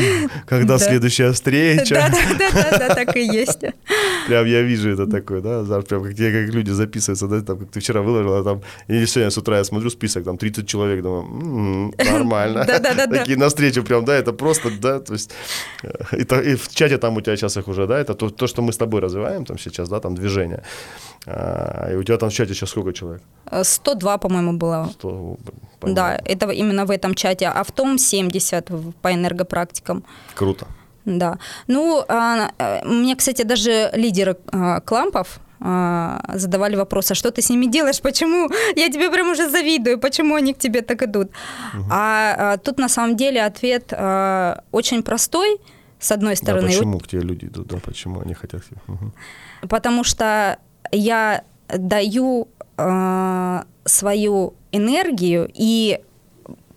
когда 0.46 0.78
следующая 0.78 1.32
встреча. 1.32 1.94
Да, 1.94 2.08
да, 2.38 2.50
да, 2.50 2.78
да, 2.78 2.94
так 2.94 3.16
и 3.16 3.24
есть. 3.24 3.60
Прям 4.26 4.46
я 4.46 4.62
вижу 4.62 4.90
это 4.90 5.06
такое, 5.06 5.40
да, 5.40 5.80
прям 5.82 6.04
как, 6.04 6.16
как 6.16 6.54
люди 6.54 6.70
записываются, 6.70 7.26
да, 7.26 7.42
там, 7.42 7.58
как 7.58 7.70
ты 7.70 7.80
вчера 7.80 8.00
выложила, 8.00 8.42
там, 8.42 8.62
или 8.88 9.04
сегодня 9.06 9.30
с 9.30 9.36
утра 9.36 9.58
я 9.58 9.64
смотрю 9.64 9.90
список, 9.90 10.24
там 10.24 10.38
30 10.38 10.66
человек, 10.66 11.02
думаю, 11.02 11.92
нормально. 11.98 12.64
Да, 12.74 12.78
да, 12.78 12.94
да. 12.94 13.06
Такие 13.06 13.36
на 13.36 13.48
встречу 13.48 13.82
прям, 13.82 14.04
да, 14.04 14.16
это 14.16 14.32
просто, 14.32 14.70
да, 14.80 15.00
то 15.00 15.12
есть, 15.12 15.30
э, 15.82 16.16
и, 16.16 16.54
в 16.54 16.68
чате 16.68 16.98
там 16.98 17.16
у 17.16 17.20
тебя 17.20 17.36
сейчас 17.36 17.56
их 17.56 17.68
уже, 17.68 17.86
да, 17.86 17.98
это 17.98 18.14
то, 18.14 18.30
то, 18.30 18.46
что 18.46 18.62
мы 18.62 18.72
с 18.72 18.76
тобой 18.76 19.00
развиваем 19.00 19.44
там 19.44 19.58
сейчас, 19.58 19.88
да, 19.88 20.00
там 20.00 20.14
движение. 20.14 20.62
А, 21.26 21.90
и 21.92 21.96
у 21.96 22.02
тебя 22.02 22.18
там 22.24 22.30
в 22.30 22.32
чате 22.32 22.54
сейчас 22.54 22.70
сколько 22.70 22.92
человек? 22.92 23.22
102, 23.62 24.18
по-моему, 24.18 24.52
было. 24.52 24.88
100, 24.92 25.36
да, 25.82 26.18
это 26.24 26.50
именно 26.50 26.86
в 26.86 26.90
этом 26.90 27.14
чате, 27.14 27.48
а 27.48 27.62
в 27.62 27.70
том 27.70 27.98
70 27.98 28.70
по 29.02 29.12
энергопрактикам. 29.12 30.02
Круто. 30.34 30.66
Да. 31.04 31.38
Ну, 31.66 32.04
а, 32.08 32.48
э, 32.58 32.84
мне, 32.84 33.14
кстати, 33.14 33.44
даже 33.44 33.90
лидеры 33.94 34.36
а, 34.52 34.80
клампов 34.80 35.40
задавали 36.34 36.76
вопрос, 36.76 37.10
а 37.10 37.14
что 37.14 37.30
ты 37.30 37.40
с 37.40 37.50
ними 37.50 37.70
делаешь, 37.70 38.00
почему? 38.02 38.50
Я 38.76 38.90
тебе 38.90 39.10
прям 39.10 39.30
уже 39.30 39.48
завидую, 39.48 39.98
почему 39.98 40.34
они 40.34 40.52
к 40.52 40.58
тебе 40.58 40.82
так 40.82 41.02
идут? 41.02 41.30
Угу. 41.74 41.84
А, 41.90 42.52
а 42.52 42.56
тут 42.58 42.78
на 42.78 42.88
самом 42.88 43.16
деле 43.16 43.46
ответ 43.46 43.92
а, 43.92 44.62
очень 44.72 45.02
простой, 45.02 45.58
с 45.98 46.12
одной 46.12 46.36
стороны. 46.36 46.68
Да, 46.68 46.68
почему 46.68 46.98
к 46.98 47.06
тебе 47.06 47.22
люди 47.22 47.46
идут, 47.46 47.66
да, 47.68 47.78
почему 47.78 48.20
они 48.20 48.34
хотят? 48.34 48.62
Угу. 48.88 49.12
Потому 49.68 50.04
что 50.04 50.58
я 50.92 51.42
даю 51.68 52.48
э, 52.76 53.62
свою 53.84 54.54
энергию 54.72 55.50
и 55.54 56.00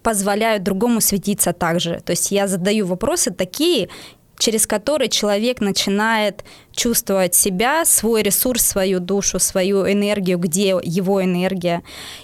позволяю 0.03 0.61
другому 0.61 1.01
светиться 1.01 1.53
так 1.53 1.79
же. 1.79 2.01
То 2.05 2.11
есть 2.11 2.31
я 2.31 2.47
задаю 2.47 2.85
вопросы 2.85 3.31
такие, 3.31 3.89
через 4.37 4.67
которые 4.67 5.09
человек 5.09 5.61
начинает 5.61 6.43
чувствовать 6.71 7.33
себя, 7.33 7.85
свой 7.85 8.21
ресурс, 8.21 8.63
свою 8.63 8.99
душу, 8.99 9.39
свою 9.39 9.91
энергию, 9.91 10.37
где 10.37 10.79
его 10.81 11.23
энергия. 11.23 11.81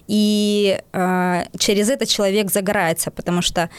И 0.07 0.79
э, 0.93 1.43
через 1.57 1.89
это 1.89 2.05
человек 2.05 2.51
загорается, 2.51 3.11
потому 3.11 3.41
что 3.41 3.69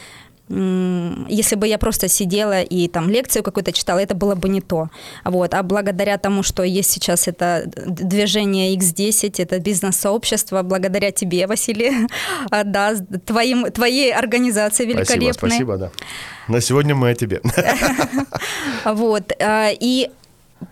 если 0.48 1.56
бы 1.56 1.66
я 1.66 1.78
просто 1.78 2.08
сидела 2.08 2.62
и 2.62 2.86
там 2.88 3.08
лекцию 3.08 3.42
какую-то 3.42 3.72
читала, 3.72 3.98
это 3.98 4.14
было 4.14 4.34
бы 4.34 4.48
не 4.50 4.60
то. 4.60 4.88
Вот. 5.24 5.54
А 5.54 5.62
благодаря 5.62 6.18
тому, 6.18 6.42
что 6.42 6.62
есть 6.62 6.90
сейчас 6.90 7.28
это 7.28 7.64
движение 7.66 8.76
X10, 8.76 9.42
это 9.42 9.58
бизнес-сообщество, 9.58 10.62
благодаря 10.62 11.12
тебе, 11.12 11.46
Василий, 11.46 12.08
да, 12.64 12.94
твоим, 13.24 13.70
твоей 13.72 14.12
организации 14.12 14.84
великолепной. 14.84 15.32
Спасибо, 15.32 15.48
спасибо, 15.48 15.76
да. 15.78 15.90
На 16.48 16.60
сегодня 16.60 16.94
мы 16.94 17.10
о 17.10 17.14
тебе. 17.14 17.40
Вот. 18.84 19.32
А, 19.40 19.70
и 19.72 20.10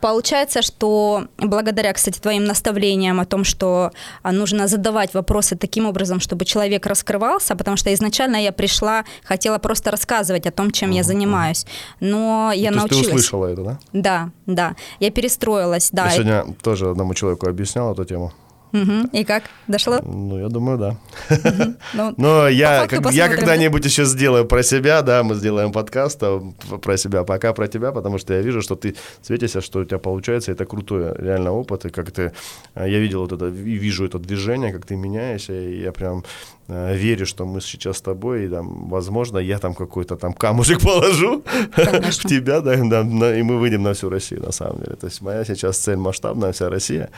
Получается, 0.00 0.62
что 0.62 1.26
благодаря, 1.38 1.92
кстати, 1.92 2.18
твоим 2.18 2.44
наставлениям 2.44 3.20
о 3.20 3.24
том, 3.24 3.44
что 3.44 3.90
а, 4.22 4.32
нужно 4.32 4.66
задавать 4.66 5.14
вопросы 5.14 5.56
таким 5.56 5.86
образом, 5.86 6.20
чтобы 6.20 6.44
человек 6.44 6.86
раскрывался, 6.86 7.56
потому 7.56 7.76
что 7.76 7.92
изначально 7.92 8.36
я 8.36 8.52
пришла, 8.52 9.04
хотела 9.24 9.58
просто 9.58 9.90
рассказывать 9.90 10.46
о 10.46 10.50
том, 10.50 10.70
чем 10.70 10.90
uh-huh. 10.90 10.96
я 10.96 11.02
занимаюсь, 11.02 11.66
но 12.00 12.52
я 12.54 12.70
То 12.70 12.76
научилась. 12.78 13.06
ты 13.06 13.14
услышала 13.14 13.46
это, 13.46 13.62
да? 13.62 13.78
Да, 13.92 14.30
да. 14.46 14.76
Я 15.00 15.10
перестроилась, 15.10 15.90
да. 15.92 16.06
Я 16.06 16.10
сегодня 16.10 16.46
тоже 16.62 16.90
одному 16.90 17.14
человеку 17.14 17.48
объяснял 17.48 17.92
эту 17.92 18.04
тему. 18.04 18.32
Угу. 18.72 19.10
И 19.12 19.24
как? 19.24 19.44
Дошло? 19.68 20.00
Ну, 20.02 20.38
я 20.38 20.48
думаю, 20.48 20.78
да. 20.78 20.96
Угу. 21.30 21.74
Ну, 21.94 22.14
Но 22.16 22.48
я, 22.48 22.86
как, 22.86 23.12
я 23.12 23.28
когда-нибудь 23.28 23.84
еще 23.84 24.04
сделаю 24.04 24.46
про 24.46 24.62
себя, 24.62 25.02
да, 25.02 25.22
мы 25.22 25.34
сделаем 25.34 25.72
подкаст 25.72 26.18
а, 26.22 26.40
про 26.82 26.96
себя, 26.96 27.24
пока 27.24 27.52
про 27.52 27.68
тебя, 27.68 27.92
потому 27.92 28.18
что 28.18 28.34
я 28.34 28.40
вижу, 28.40 28.62
что 28.62 28.74
ты 28.74 28.96
светишься, 29.20 29.60
что 29.60 29.80
у 29.80 29.84
тебя 29.84 29.98
получается, 29.98 30.52
это 30.52 30.64
крутой 30.64 31.14
реально 31.18 31.52
опыт, 31.52 31.84
и 31.84 31.90
как 31.90 32.10
ты, 32.10 32.32
а, 32.74 32.86
я 32.86 32.98
видел 32.98 33.20
вот 33.20 33.32
это, 33.32 33.48
и 33.48 33.78
вижу 33.78 34.06
это 34.06 34.18
движение, 34.18 34.72
как 34.72 34.86
ты 34.86 34.96
меняешься, 34.96 35.52
и 35.52 35.82
я 35.82 35.92
прям 35.92 36.24
верю, 36.68 37.26
что 37.26 37.44
мы 37.44 37.60
сейчас 37.60 37.98
с 37.98 38.00
тобой, 38.00 38.44
и 38.44 38.48
там, 38.48 38.88
возможно, 38.88 39.38
я 39.38 39.58
там 39.58 39.74
какой-то 39.74 40.16
там 40.16 40.32
камушек 40.32 40.80
положу 40.82 41.42
в 41.42 42.28
тебя, 42.28 42.60
да, 42.60 42.74
и 42.74 43.42
мы 43.42 43.58
выйдем 43.58 43.82
на 43.82 43.92
всю 43.92 44.08
Россию, 44.08 44.42
на 44.42 44.52
самом 44.52 44.78
деле. 44.78 44.96
То 44.96 45.06
есть 45.06 45.20
моя 45.22 45.44
сейчас 45.44 45.78
цель 45.78 45.96
масштабная, 45.96 46.52
вся 46.52 46.68
Россия, 46.68 47.10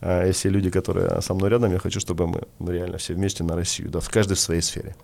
а, 0.00 0.26
и 0.26 0.32
все 0.32 0.48
люди, 0.48 0.70
которые 0.70 1.20
со 1.22 1.34
мной 1.34 1.50
рядом, 1.50 1.72
я 1.72 1.78
хочу, 1.78 2.00
чтобы 2.00 2.26
мы 2.26 2.72
реально 2.72 2.98
все 2.98 3.14
вместе 3.14 3.44
на 3.44 3.54
Россию, 3.56 3.90
да, 3.90 4.00
в 4.00 4.08
каждой 4.10 4.34
в 4.34 4.40
своей 4.40 4.62
сфере. 4.62 4.94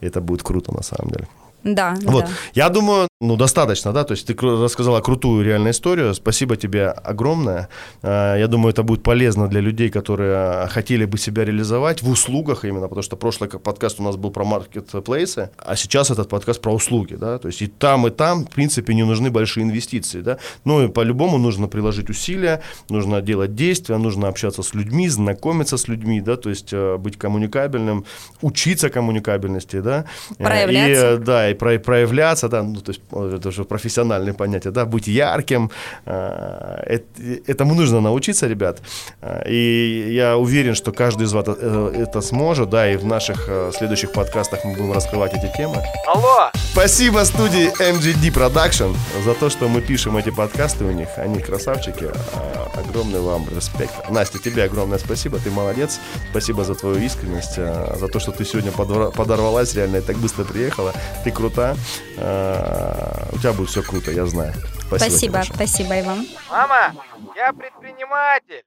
И 0.00 0.06
это 0.06 0.20
будет 0.20 0.42
круто, 0.42 0.72
на 0.72 0.82
самом 0.82 1.10
деле. 1.10 1.28
Да. 1.64 1.96
Вот. 2.02 2.24
да. 2.24 2.30
Я 2.54 2.68
думаю, 2.68 3.08
ну, 3.20 3.36
достаточно, 3.36 3.92
да, 3.92 4.04
то 4.04 4.12
есть 4.12 4.26
ты 4.26 4.34
рассказала 4.46 5.00
крутую 5.00 5.44
реальную 5.44 5.72
историю, 5.72 6.14
спасибо 6.14 6.56
тебе 6.56 6.88
огромное. 6.88 7.68
А, 8.02 8.36
Я 8.36 8.46
думаю, 8.46 8.70
это 8.72 8.84
будет 8.84 9.02
полезно 9.02 9.48
для 9.48 9.60
людей, 9.60 9.90
которые 9.90 10.68
хотели 10.68 11.04
бы 11.04 11.18
себя 11.18 11.44
реализовать 11.44 12.02
в 12.02 12.08
услугах 12.08 12.64
именно, 12.64 12.86
потому 12.86 13.02
что 13.02 13.16
прошлый 13.16 13.50
подкаст 13.50 13.98
у 13.98 14.04
нас 14.04 14.16
был 14.16 14.30
про 14.30 14.44
маркетплейсы, 14.44 15.50
а 15.56 15.76
сейчас 15.76 16.10
этот 16.10 16.28
подкаст 16.28 16.60
про 16.60 16.72
услуги, 16.72 17.14
да, 17.14 17.38
то 17.38 17.48
есть 17.48 17.60
и 17.62 17.66
там, 17.66 18.06
и 18.06 18.10
там, 18.10 18.44
в 18.44 18.50
принципе, 18.50 18.94
не 18.94 19.04
нужны 19.04 19.30
большие 19.30 19.64
инвестиции, 19.64 20.20
да, 20.20 20.38
ну, 20.64 20.84
и 20.84 20.88
по-любому 20.88 21.38
нужно 21.38 21.66
приложить 21.66 22.10
усилия, 22.10 22.62
нужно 22.88 23.20
делать 23.20 23.56
действия, 23.56 23.98
нужно 23.98 24.28
общаться 24.28 24.62
с 24.62 24.74
людьми, 24.74 25.08
знакомиться 25.08 25.76
с 25.76 25.88
людьми, 25.88 26.20
да, 26.20 26.36
то 26.36 26.50
есть 26.50 26.72
э, 26.72 26.96
быть 26.98 27.16
коммуникабельным, 27.16 28.04
учиться 28.42 28.90
коммуникабельности, 28.90 29.80
да. 29.80 30.04
Э, 30.38 30.44
Проявляться. 30.44 31.14
И, 31.14 31.16
э, 31.16 31.18
да, 31.48 31.50
и 31.50 31.54
про- 31.54 31.78
проявляться, 31.78 32.48
да, 32.48 32.62
ну, 32.62 32.80
то 32.80 32.92
есть 32.92 33.02
это 33.10 33.48
уже 33.48 33.64
профессиональное 33.64 34.34
понятие, 34.34 34.72
да, 34.72 34.84
быть 34.84 35.08
ярким, 35.08 35.70
э, 36.06 36.96
эт- 36.96 37.42
этому 37.46 37.74
нужно 37.74 38.00
научиться, 38.00 38.48
ребят, 38.48 38.78
Э, 39.22 39.42
и 39.50 40.12
я 40.14 40.36
уверен, 40.36 40.74
что 40.74 40.92
каждый 40.92 41.22
из 41.24 41.32
вас 41.32 41.44
э, 41.48 41.92
это 42.08 42.20
сможет, 42.22 42.68
да, 42.70 42.92
и 42.92 42.96
в 42.96 43.04
наших 43.04 43.48
э, 43.48 43.72
следующих 43.76 44.12
подкастах 44.12 44.64
мы 44.64 44.74
будем 44.74 44.92
раскрывать 44.92 45.32
эти 45.34 45.56
темы. 45.56 45.76
Алло! 46.06 46.50
Спасибо 46.72 47.24
студии 47.24 47.70
MGD 47.80 48.32
Production 48.32 48.94
за 49.24 49.34
то, 49.34 49.50
что 49.50 49.68
мы 49.68 49.80
пишем 49.80 50.16
эти 50.16 50.30
подкасты 50.30 50.84
у 50.84 50.90
них. 50.92 51.08
Они 51.16 51.40
красавчики. 51.40 52.04
А, 52.34 52.68
Огромный 52.88 53.20
вам 53.20 53.46
респект. 53.56 54.10
Настя, 54.10 54.38
тебе 54.38 54.64
огромное 54.64 54.98
спасибо. 54.98 55.38
Ты 55.38 55.50
молодец. 55.50 55.98
Спасибо 56.30 56.64
за 56.64 56.74
твою 56.74 56.96
искренность, 57.06 57.58
а, 57.58 57.96
за 58.00 58.06
то, 58.08 58.20
что 58.20 58.30
ты 58.32 58.44
сегодня 58.44 58.70
подорвалась 59.12 59.74
реально 59.74 59.96
и 59.98 60.00
так 60.00 60.16
быстро 60.16 60.44
приехала. 60.44 60.92
Ты 61.24 61.30
крута. 61.38 61.76
А, 62.18 63.28
У 63.32 63.38
тебя 63.38 63.52
будет 63.52 63.70
все 63.70 63.82
круто, 63.82 64.10
я 64.10 64.26
знаю. 64.26 64.52
Спасибо. 64.88 65.10
Спасибо, 65.10 65.42
спасибо 65.54 65.98
и 65.98 66.02
вам. 66.02 66.26
Мама, 66.50 66.94
я 67.36 67.52
предприниматель! 67.52 68.64